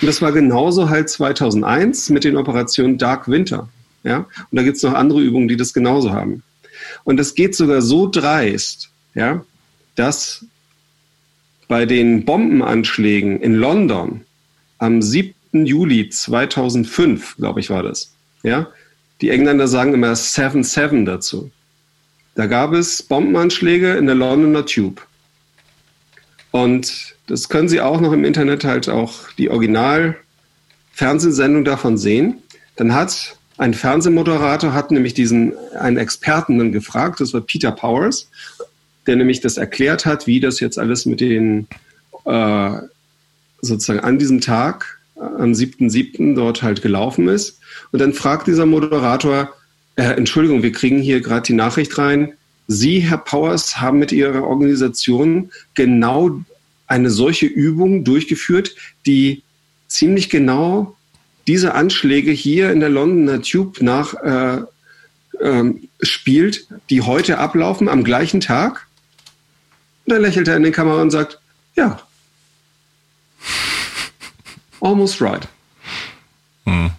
Und 0.00 0.06
das 0.06 0.22
war 0.22 0.32
genauso 0.32 0.88
halt 0.88 1.08
2001 1.08 2.10
mit 2.10 2.24
den 2.24 2.36
Operationen 2.36 2.98
Dark 2.98 3.28
Winter. 3.28 3.68
Ja, 4.02 4.18
und 4.18 4.56
da 4.56 4.62
gibt 4.62 4.78
es 4.78 4.82
noch 4.82 4.94
andere 4.94 5.20
Übungen, 5.20 5.48
die 5.48 5.56
das 5.56 5.74
genauso 5.74 6.12
haben. 6.12 6.42
Und 7.04 7.20
es 7.20 7.34
geht 7.34 7.54
sogar 7.54 7.82
so 7.82 8.08
dreist, 8.08 8.90
ja, 9.14 9.44
dass 9.94 10.46
bei 11.68 11.84
den 11.84 12.24
Bombenanschlägen 12.24 13.40
in 13.40 13.54
London 13.54 14.22
am 14.78 15.02
7. 15.02 15.34
Juli 15.52 16.08
2005, 16.08 17.36
glaube 17.36 17.60
ich, 17.60 17.68
war 17.68 17.82
das, 17.82 18.14
ja, 18.42 18.68
die 19.20 19.28
Engländer 19.28 19.68
sagen 19.68 19.92
immer 19.92 20.12
7-7 20.12 21.04
dazu. 21.04 21.50
Da 22.40 22.46
gab 22.46 22.72
es 22.72 23.02
Bombenanschläge 23.02 23.98
in 23.98 24.06
der 24.06 24.14
Londoner 24.14 24.64
Tube. 24.64 25.02
Und 26.52 27.14
das 27.26 27.50
können 27.50 27.68
Sie 27.68 27.82
auch 27.82 28.00
noch 28.00 28.14
im 28.14 28.24
Internet 28.24 28.64
halt 28.64 28.88
auch 28.88 29.28
die 29.36 29.50
Original-Fernsehsendung 29.50 31.66
davon 31.66 31.98
sehen. 31.98 32.38
Dann 32.76 32.94
hat 32.94 33.36
ein 33.58 33.74
Fernsehmoderator 33.74 34.72
hat 34.72 34.90
nämlich 34.90 35.12
diesen 35.12 35.52
einen 35.78 35.98
Experten 35.98 36.56
dann 36.56 36.72
gefragt, 36.72 37.20
das 37.20 37.34
war 37.34 37.42
Peter 37.42 37.72
Powers, 37.72 38.30
der 39.06 39.16
nämlich 39.16 39.42
das 39.42 39.58
erklärt 39.58 40.06
hat, 40.06 40.26
wie 40.26 40.40
das 40.40 40.60
jetzt 40.60 40.78
alles 40.78 41.04
mit 41.04 41.20
den 41.20 41.66
äh, 42.24 42.70
sozusagen 43.60 44.00
an 44.00 44.18
diesem 44.18 44.40
Tag, 44.40 44.98
am 45.14 45.52
7.7. 45.52 46.36
dort 46.36 46.62
halt 46.62 46.80
gelaufen 46.80 47.28
ist. 47.28 47.60
Und 47.92 47.98
dann 47.98 48.14
fragt 48.14 48.46
dieser 48.46 48.64
Moderator, 48.64 49.52
äh, 49.96 50.02
Entschuldigung, 50.02 50.62
wir 50.62 50.72
kriegen 50.72 51.00
hier 51.00 51.20
gerade 51.20 51.42
die 51.42 51.52
Nachricht 51.52 51.96
rein, 51.98 52.34
Sie, 52.72 53.00
Herr 53.00 53.18
Powers, 53.18 53.80
haben 53.80 53.98
mit 53.98 54.12
Ihrer 54.12 54.44
Organisation 54.44 55.50
genau 55.74 56.40
eine 56.86 57.10
solche 57.10 57.46
Übung 57.46 58.04
durchgeführt, 58.04 58.76
die 59.06 59.42
ziemlich 59.88 60.30
genau 60.30 60.96
diese 61.48 61.74
Anschläge 61.74 62.30
hier 62.30 62.70
in 62.70 62.78
der 62.78 62.88
Londoner 62.88 63.42
Tube 63.42 63.80
nach 63.80 64.14
äh, 64.14 64.62
ähm, 65.40 65.88
spielt, 66.00 66.68
die 66.90 67.02
heute 67.02 67.38
ablaufen 67.38 67.88
am 67.88 68.04
gleichen 68.04 68.40
Tag? 68.40 68.86
Und 70.06 70.14
dann 70.14 70.22
lächelt 70.22 70.46
er 70.46 70.56
in 70.56 70.62
die 70.62 70.70
Kamera 70.70 71.02
und 71.02 71.10
sagt, 71.10 71.40
ja, 71.74 72.00
almost 74.80 75.20
right. 75.20 75.48
Hm. 76.66 76.90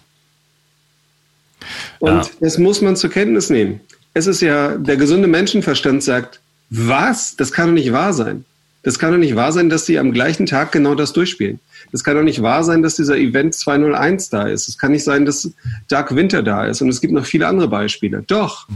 Und 2.02 2.10
ja. 2.10 2.30
das 2.40 2.58
muss 2.58 2.80
man 2.80 2.96
zur 2.96 3.10
Kenntnis 3.10 3.48
nehmen. 3.48 3.80
Es 4.12 4.26
ist 4.26 4.42
ja, 4.42 4.76
der 4.76 4.96
gesunde 4.96 5.28
Menschenverstand 5.28 6.02
sagt, 6.02 6.40
was? 6.68 7.36
Das 7.36 7.52
kann 7.52 7.68
doch 7.68 7.74
nicht 7.74 7.92
wahr 7.92 8.12
sein. 8.12 8.44
Das 8.82 8.98
kann 8.98 9.12
doch 9.12 9.18
nicht 9.18 9.36
wahr 9.36 9.52
sein, 9.52 9.70
dass 9.70 9.86
sie 9.86 10.00
am 10.00 10.12
gleichen 10.12 10.46
Tag 10.46 10.72
genau 10.72 10.96
das 10.96 11.12
durchspielen. 11.12 11.60
Es 11.92 12.02
kann 12.02 12.16
doch 12.16 12.24
nicht 12.24 12.42
wahr 12.42 12.64
sein, 12.64 12.82
dass 12.82 12.96
dieser 12.96 13.16
Event 13.18 13.54
201 13.54 14.30
da 14.30 14.48
ist. 14.48 14.68
Es 14.68 14.78
kann 14.78 14.90
nicht 14.90 15.04
sein, 15.04 15.24
dass 15.24 15.48
Dark 15.88 16.16
Winter 16.16 16.42
da 16.42 16.66
ist. 16.66 16.82
Und 16.82 16.88
es 16.88 17.00
gibt 17.00 17.12
noch 17.12 17.24
viele 17.24 17.46
andere 17.46 17.68
Beispiele. 17.68 18.24
Doch. 18.26 18.66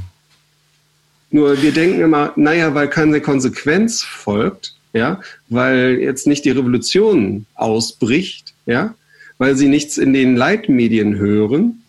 Nur 1.33 1.61
wir 1.61 1.73
denken 1.73 2.01
immer, 2.01 2.33
naja, 2.37 2.77
weil 2.77 2.89
keine 2.89 3.21
Konsequenz 3.21 4.05
folgt, 4.05 4.77
ja, 4.93 5.21
weil 5.49 5.99
jetzt 5.99 6.29
nicht 6.29 6.45
die 6.45 6.53
Revolution 6.53 7.45
ausbricht, 7.57 8.55
ja, 8.67 8.95
weil 9.39 9.57
sie 9.57 9.67
nichts 9.67 9.99
in 9.99 10.13
den 10.13 10.37
Leitmedien 10.37 11.17
hören, 11.17 11.83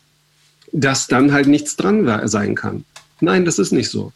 dass 0.71 1.07
dann 1.07 1.31
halt 1.31 1.47
nichts 1.47 1.75
dran 1.75 2.27
sein 2.27 2.55
kann. 2.55 2.85
Nein, 3.19 3.45
das 3.45 3.59
ist 3.59 3.71
nicht 3.71 3.89
so. 3.89 4.11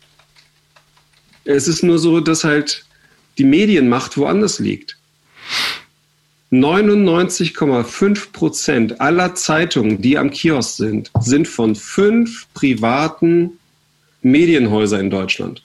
Es 1.43 1.67
ist 1.67 1.83
nur 1.83 1.97
so, 1.97 2.19
dass 2.19 2.43
halt 2.43 2.85
die 3.37 3.43
Medienmacht 3.43 4.17
woanders 4.17 4.59
liegt. 4.59 4.97
99,5 6.51 8.31
Prozent 8.33 8.99
aller 8.99 9.35
Zeitungen, 9.35 10.01
die 10.01 10.17
am 10.17 10.31
Kiosk 10.31 10.75
sind, 10.75 11.11
sind 11.21 11.47
von 11.47 11.75
fünf 11.75 12.47
privaten 12.53 13.57
Medienhäusern 14.21 14.99
in 15.01 15.09
Deutschland. 15.09 15.63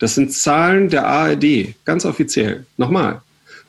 Das 0.00 0.16
sind 0.16 0.32
Zahlen 0.32 0.88
der 0.88 1.06
ARD, 1.06 1.74
ganz 1.84 2.04
offiziell. 2.04 2.66
Nochmal. 2.76 3.22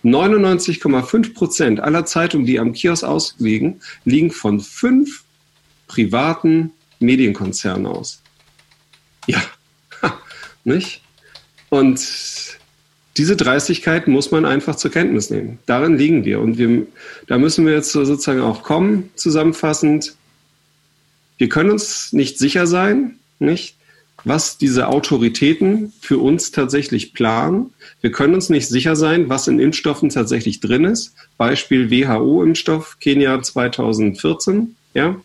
99,5 0.03 1.33
Prozent 1.33 1.79
aller 1.79 2.05
Zeitungen, 2.05 2.47
die 2.47 2.59
am 2.59 2.73
Kiosk 2.73 3.03
ausliegen, 3.03 3.81
liegen 4.03 4.31
von 4.31 4.59
fünf 4.59 5.23
privaten 5.87 6.71
Medienkonzernen 6.99 7.85
aus. 7.85 8.21
Ja, 9.27 9.41
nicht? 10.63 11.01
Und 11.69 11.99
diese 13.17 13.35
Dreistigkeit 13.35 14.07
muss 14.07 14.31
man 14.31 14.45
einfach 14.45 14.75
zur 14.75 14.91
Kenntnis 14.91 15.29
nehmen. 15.29 15.59
Darin 15.65 15.97
liegen 15.97 16.25
wir. 16.25 16.39
Und 16.39 16.57
wir, 16.57 16.87
da 17.27 17.37
müssen 17.37 17.65
wir 17.65 17.73
jetzt 17.73 17.91
sozusagen 17.91 18.41
auch 18.41 18.63
kommen, 18.63 19.11
zusammenfassend. 19.15 20.15
Wir 21.37 21.49
können 21.49 21.71
uns 21.71 22.13
nicht 22.13 22.37
sicher 22.37 22.67
sein, 22.67 23.19
nicht? 23.39 23.75
was 24.25 24.57
diese 24.57 24.87
Autoritäten 24.87 25.91
für 25.99 26.17
uns 26.17 26.51
tatsächlich 26.51 27.13
planen. 27.13 27.73
Wir 28.01 28.11
können 28.11 28.33
uns 28.33 28.49
nicht 28.49 28.67
sicher 28.67 28.95
sein, 28.95 29.29
was 29.29 29.47
in 29.47 29.59
Impfstoffen 29.59 30.09
tatsächlich 30.09 30.59
drin 30.59 30.85
ist. 30.85 31.13
Beispiel 31.37 31.91
WHO-Impfstoff, 31.91 32.99
Kenia 32.99 33.41
2014. 33.41 34.75
Ja? 34.93 35.15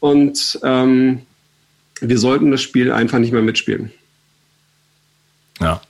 Und 0.00 0.58
ähm, 0.62 1.20
wir 2.00 2.18
sollten 2.18 2.50
das 2.50 2.62
Spiel 2.62 2.90
einfach 2.90 3.18
nicht 3.18 3.32
mehr 3.32 3.42
mitspielen. 3.42 3.92
Ja, 5.60 5.82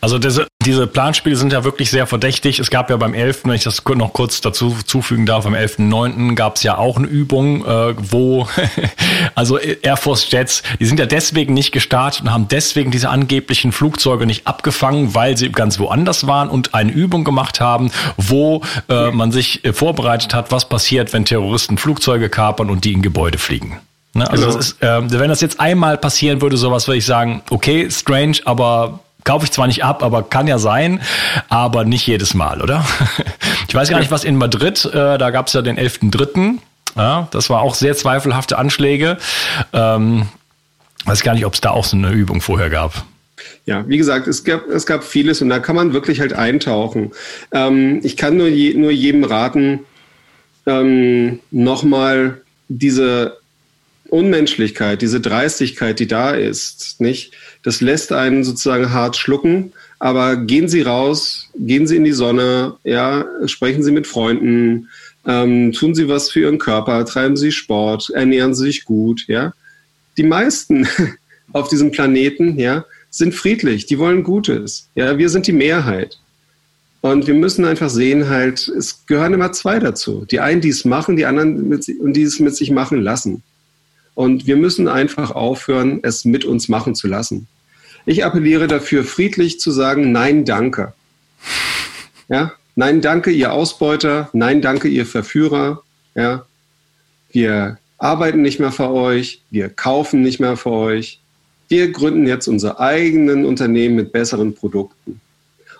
also 0.00 0.18
diese, 0.20 0.46
diese 0.64 0.86
Planspiele 0.86 1.34
sind 1.34 1.52
ja 1.52 1.64
wirklich 1.64 1.90
sehr 1.90 2.06
verdächtig. 2.06 2.60
Es 2.60 2.70
gab 2.70 2.90
ja 2.90 2.96
beim 2.96 3.12
11., 3.12 3.44
wenn 3.44 3.54
ich 3.54 3.64
das 3.64 3.82
noch 3.84 4.12
kurz 4.12 4.40
dazu 4.40 4.76
zufügen 4.86 5.26
darf, 5.26 5.46
am 5.46 5.54
11.9. 5.54 6.36
gab 6.36 6.56
es 6.56 6.62
ja 6.62 6.78
auch 6.78 6.96
eine 6.96 7.08
Übung, 7.08 7.64
äh, 7.64 7.94
wo 7.98 8.46
also 9.34 9.58
Air 9.58 9.96
Force 9.96 10.30
Jets, 10.30 10.62
die 10.78 10.86
sind 10.86 11.00
ja 11.00 11.06
deswegen 11.06 11.54
nicht 11.54 11.72
gestartet 11.72 12.22
und 12.22 12.32
haben 12.32 12.46
deswegen 12.46 12.92
diese 12.92 13.08
angeblichen 13.08 13.72
Flugzeuge 13.72 14.26
nicht 14.26 14.46
abgefangen, 14.46 15.14
weil 15.14 15.36
sie 15.36 15.50
ganz 15.50 15.80
woanders 15.80 16.28
waren 16.28 16.48
und 16.48 16.74
eine 16.74 16.92
Übung 16.92 17.24
gemacht 17.24 17.58
haben, 17.58 17.90
wo 18.16 18.62
äh, 18.88 19.10
man 19.10 19.32
sich 19.32 19.64
äh, 19.64 19.72
vorbereitet 19.72 20.34
hat, 20.34 20.52
was 20.52 20.68
passiert, 20.68 21.12
wenn 21.12 21.24
Terroristen 21.24 21.78
Flugzeuge 21.78 22.28
kapern 22.28 22.70
und 22.70 22.84
die 22.84 22.92
in 22.92 23.02
Gebäude 23.02 23.38
fliegen. 23.38 23.80
Ne? 24.14 24.30
Also 24.30 24.44
genau. 24.44 24.56
das 24.56 24.66
ist, 24.68 24.82
äh, 24.82 25.18
wenn 25.20 25.28
das 25.28 25.40
jetzt 25.40 25.58
einmal 25.58 25.98
passieren 25.98 26.40
würde, 26.40 26.56
sowas 26.56 26.86
würde 26.86 26.98
ich 26.98 27.06
sagen, 27.06 27.42
okay, 27.50 27.90
strange, 27.90 28.36
aber 28.44 29.00
kaufe 29.26 29.44
ich 29.44 29.52
zwar 29.52 29.66
nicht 29.66 29.84
ab, 29.84 30.02
aber 30.02 30.22
kann 30.22 30.46
ja 30.46 30.58
sein, 30.58 31.02
aber 31.50 31.84
nicht 31.84 32.06
jedes 32.06 32.32
Mal, 32.32 32.62
oder? 32.62 32.86
Ich 33.68 33.74
weiß 33.74 33.90
gar 33.90 33.98
nicht, 33.98 34.12
was 34.12 34.24
in 34.24 34.36
Madrid, 34.36 34.86
äh, 34.86 35.18
da 35.18 35.30
gab 35.30 35.48
es 35.48 35.52
ja 35.52 35.60
den 35.60 35.76
11.3., 35.76 36.58
ja, 36.96 37.28
das 37.30 37.50
war 37.50 37.60
auch 37.60 37.74
sehr 37.74 37.94
zweifelhafte 37.94 38.56
Anschläge. 38.56 39.18
Ähm, 39.74 40.28
weiß 41.04 41.22
gar 41.22 41.34
nicht, 41.34 41.44
ob 41.44 41.52
es 41.52 41.60
da 41.60 41.70
auch 41.70 41.84
so 41.84 41.96
eine 41.96 42.10
Übung 42.10 42.40
vorher 42.40 42.70
gab. 42.70 43.04
Ja, 43.66 43.86
wie 43.86 43.98
gesagt, 43.98 44.28
es 44.28 44.44
gab, 44.44 44.66
es 44.68 44.86
gab 44.86 45.04
vieles 45.04 45.42
und 45.42 45.50
da 45.50 45.58
kann 45.58 45.76
man 45.76 45.92
wirklich 45.92 46.20
halt 46.20 46.32
eintauchen. 46.32 47.10
Ähm, 47.52 48.00
ich 48.02 48.16
kann 48.16 48.36
nur, 48.36 48.48
je, 48.48 48.72
nur 48.74 48.92
jedem 48.92 49.24
raten, 49.24 49.80
ähm, 50.64 51.40
nochmal 51.50 52.40
diese 52.68 53.36
Unmenschlichkeit, 54.08 55.02
diese 55.02 55.20
Dreistigkeit, 55.20 55.98
die 55.98 56.06
da 56.06 56.30
ist, 56.30 57.00
nicht? 57.00 57.32
Das 57.66 57.80
lässt 57.80 58.12
einen 58.12 58.44
sozusagen 58.44 58.92
hart 58.92 59.16
schlucken. 59.16 59.72
Aber 59.98 60.36
gehen 60.36 60.68
Sie 60.68 60.82
raus, 60.82 61.48
gehen 61.58 61.88
Sie 61.88 61.96
in 61.96 62.04
die 62.04 62.12
Sonne, 62.12 62.76
ja, 62.84 63.26
sprechen 63.46 63.82
Sie 63.82 63.90
mit 63.90 64.06
Freunden, 64.06 64.88
ähm, 65.26 65.72
tun 65.72 65.92
Sie 65.92 66.08
was 66.08 66.30
für 66.30 66.42
Ihren 66.42 66.58
Körper, 66.58 67.04
treiben 67.04 67.36
Sie 67.36 67.50
Sport, 67.50 68.10
ernähren 68.14 68.54
Sie 68.54 68.66
sich 68.66 68.84
gut, 68.84 69.24
ja. 69.26 69.52
Die 70.16 70.22
meisten 70.22 70.86
auf 71.52 71.66
diesem 71.66 71.90
Planeten, 71.90 72.56
ja, 72.56 72.84
sind 73.10 73.34
friedlich, 73.34 73.86
die 73.86 73.98
wollen 73.98 74.22
Gutes, 74.22 74.88
ja. 74.94 75.18
Wir 75.18 75.28
sind 75.28 75.48
die 75.48 75.52
Mehrheit. 75.52 76.20
Und 77.00 77.26
wir 77.26 77.34
müssen 77.34 77.64
einfach 77.64 77.90
sehen, 77.90 78.28
halt, 78.28 78.68
es 78.68 79.06
gehören 79.06 79.34
immer 79.34 79.50
zwei 79.50 79.80
dazu. 79.80 80.24
Die 80.30 80.38
einen, 80.38 80.60
die 80.60 80.68
es 80.68 80.84
machen, 80.84 81.16
die 81.16 81.26
anderen, 81.26 81.68
mit, 81.68 81.88
und 81.98 82.12
die 82.12 82.22
es 82.22 82.38
mit 82.38 82.54
sich 82.54 82.70
machen 82.70 83.02
lassen. 83.02 83.42
Und 84.14 84.46
wir 84.46 84.56
müssen 84.56 84.86
einfach 84.86 85.32
aufhören, 85.32 85.98
es 86.04 86.24
mit 86.24 86.44
uns 86.44 86.68
machen 86.68 86.94
zu 86.94 87.08
lassen. 87.08 87.48
Ich 88.06 88.24
appelliere 88.24 88.68
dafür, 88.68 89.02
friedlich 89.02 89.58
zu 89.58 89.72
sagen, 89.72 90.12
nein, 90.12 90.44
danke. 90.44 90.94
Ja, 92.28 92.52
nein, 92.76 93.00
danke, 93.00 93.32
ihr 93.32 93.52
Ausbeuter. 93.52 94.30
Nein, 94.32 94.62
danke, 94.62 94.86
ihr 94.86 95.06
Verführer. 95.06 95.82
Ja, 96.14 96.46
wir 97.32 97.78
arbeiten 97.98 98.42
nicht 98.42 98.60
mehr 98.60 98.70
für 98.70 98.90
euch. 98.90 99.42
Wir 99.50 99.68
kaufen 99.68 100.22
nicht 100.22 100.38
mehr 100.38 100.56
für 100.56 100.70
euch. 100.70 101.20
Wir 101.68 101.90
gründen 101.90 102.28
jetzt 102.28 102.46
unsere 102.46 102.78
eigenen 102.78 103.44
Unternehmen 103.44 103.96
mit 103.96 104.12
besseren 104.12 104.54
Produkten. 104.54 105.20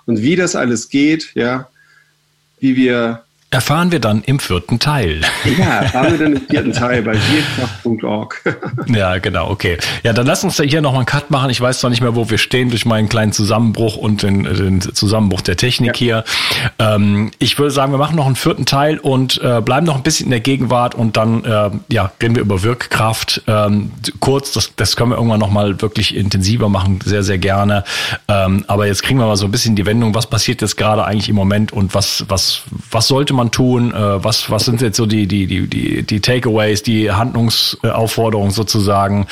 Und 0.04 0.20
wie 0.20 0.34
das 0.34 0.56
alles 0.56 0.88
geht, 0.88 1.30
ja, 1.34 1.68
wie 2.58 2.74
wir 2.74 3.22
Erfahren 3.50 3.92
wir 3.92 4.00
dann 4.00 4.22
im 4.22 4.40
vierten 4.40 4.80
Teil. 4.80 5.20
Ja, 5.56 5.82
erfahren 5.82 6.12
wir 6.12 6.18
dann 6.18 6.36
im 6.36 6.46
vierten 6.48 6.72
Teil 6.72 7.02
bei 7.02 7.12
wirkraft.org. 7.14 8.42
ja, 8.88 9.18
genau, 9.18 9.48
okay. 9.50 9.78
Ja, 10.02 10.12
dann 10.12 10.26
lass 10.26 10.42
uns 10.42 10.56
da 10.56 10.64
hier 10.64 10.80
nochmal 10.80 11.00
einen 11.00 11.06
Cut 11.06 11.30
machen. 11.30 11.50
Ich 11.50 11.60
weiß 11.60 11.78
zwar 11.78 11.90
nicht 11.90 12.00
mehr, 12.00 12.16
wo 12.16 12.28
wir 12.28 12.38
stehen 12.38 12.70
durch 12.70 12.86
meinen 12.86 13.08
kleinen 13.08 13.30
Zusammenbruch 13.30 13.96
und 13.96 14.24
den, 14.24 14.42
den 14.42 14.80
Zusammenbruch 14.80 15.42
der 15.42 15.56
Technik 15.56 16.00
ja. 16.00 16.22
hier. 16.22 16.24
Ähm, 16.80 17.30
ich 17.38 17.56
würde 17.56 17.70
sagen, 17.70 17.92
wir 17.92 17.98
machen 17.98 18.16
noch 18.16 18.26
einen 18.26 18.34
vierten 18.34 18.66
Teil 18.66 18.98
und 18.98 19.40
äh, 19.40 19.60
bleiben 19.60 19.86
noch 19.86 19.96
ein 19.96 20.02
bisschen 20.02 20.26
in 20.26 20.30
der 20.32 20.40
Gegenwart 20.40 20.96
und 20.96 21.16
dann 21.16 21.44
äh, 21.44 21.70
ja, 21.88 22.10
reden 22.20 22.34
wir 22.34 22.42
über 22.42 22.64
Wirkkraft. 22.64 23.42
Ähm, 23.46 23.92
kurz, 24.18 24.50
das, 24.52 24.74
das 24.74 24.96
können 24.96 25.10
wir 25.10 25.16
irgendwann 25.16 25.40
nochmal 25.40 25.80
wirklich 25.80 26.16
intensiver 26.16 26.68
machen, 26.68 26.98
sehr, 27.04 27.22
sehr 27.22 27.38
gerne. 27.38 27.84
Ähm, 28.26 28.64
aber 28.66 28.88
jetzt 28.88 29.04
kriegen 29.04 29.20
wir 29.20 29.26
mal 29.26 29.36
so 29.36 29.44
ein 29.44 29.52
bisschen 29.52 29.76
die 29.76 29.86
Wendung, 29.86 30.16
was 30.16 30.26
passiert 30.26 30.62
jetzt 30.62 30.76
gerade 30.76 31.04
eigentlich 31.04 31.28
im 31.28 31.36
Moment 31.36 31.72
und 31.72 31.94
was, 31.94 32.24
was, 32.26 32.62
was 32.90 33.06
sollte 33.06 33.35
man 33.36 33.50
tun? 33.50 33.92
Äh, 33.92 34.24
was, 34.24 34.50
was 34.50 34.64
sind 34.64 34.80
jetzt 34.80 34.96
so 34.96 35.06
die, 35.06 35.26
die, 35.26 35.46
die, 35.46 35.66
die, 35.66 36.02
die 36.02 36.20
Takeaways, 36.20 36.82
die 36.82 37.10
Handlungsaufforderungen 37.10 38.50
sozusagen? 38.50 39.26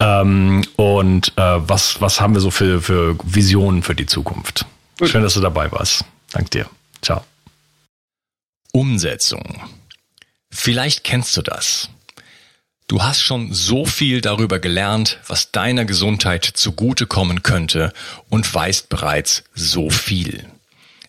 Ähm, 0.00 0.62
und 0.76 1.32
äh, 1.36 1.42
was, 1.42 2.00
was 2.00 2.20
haben 2.20 2.34
wir 2.34 2.40
so 2.40 2.50
für, 2.50 2.80
für 2.80 3.16
Visionen 3.24 3.82
für 3.82 3.94
die 3.94 4.06
Zukunft? 4.06 4.66
Gut. 4.98 5.08
Schön, 5.08 5.22
dass 5.22 5.34
du 5.34 5.40
dabei 5.40 5.70
warst. 5.72 6.04
Dank 6.32 6.50
dir. 6.50 6.66
Ciao. 7.02 7.24
Umsetzung. 8.72 9.62
Vielleicht 10.50 11.04
kennst 11.04 11.36
du 11.36 11.42
das. 11.42 11.88
Du 12.86 13.02
hast 13.02 13.22
schon 13.22 13.52
so 13.52 13.86
viel 13.86 14.20
darüber 14.20 14.58
gelernt, 14.58 15.18
was 15.26 15.52
deiner 15.52 15.84
Gesundheit 15.84 16.44
zugutekommen 16.44 17.42
könnte 17.42 17.92
und 18.28 18.52
weißt 18.52 18.88
bereits 18.90 19.44
so 19.54 19.88
viel. 19.88 20.44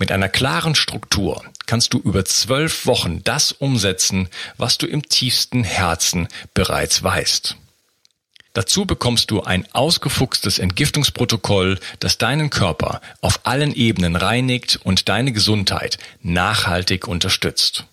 Mit 0.00 0.12
einer 0.12 0.30
klaren 0.30 0.74
Struktur 0.74 1.44
kannst 1.66 1.92
du 1.92 1.98
über 1.98 2.24
zwölf 2.24 2.86
Wochen 2.86 3.22
das 3.22 3.52
umsetzen, 3.52 4.30
was 4.56 4.78
du 4.78 4.86
im 4.86 5.06
tiefsten 5.06 5.62
Herzen 5.62 6.26
bereits 6.54 7.02
weißt. 7.02 7.56
Dazu 8.54 8.86
bekommst 8.86 9.30
du 9.30 9.42
ein 9.42 9.68
ausgefuchstes 9.74 10.58
Entgiftungsprotokoll, 10.58 11.78
das 12.00 12.16
deinen 12.16 12.48
Körper 12.48 13.02
auf 13.20 13.40
allen 13.44 13.74
Ebenen 13.74 14.16
reinigt 14.16 14.80
und 14.82 15.10
deine 15.10 15.32
Gesundheit 15.32 15.98
nachhaltig 16.22 17.06
unterstützt. 17.06 17.84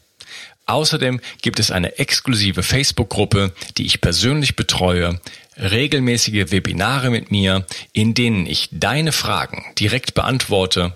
Außerdem 0.66 1.20
gibt 1.42 1.60
es 1.60 1.72
eine 1.72 2.00
exklusive 2.00 2.64
Facebook-Gruppe, 2.64 3.54
die 3.78 3.86
ich 3.86 4.00
persönlich 4.00 4.56
betreue, 4.56 5.20
regelmäßige 5.58 6.52
Webinare 6.52 7.10
mit 7.10 7.32
mir, 7.32 7.66
in 7.92 8.14
denen 8.14 8.46
ich 8.46 8.70
deine 8.72 9.12
Fragen 9.12 9.66
direkt 9.78 10.14
beantworte 10.14 10.96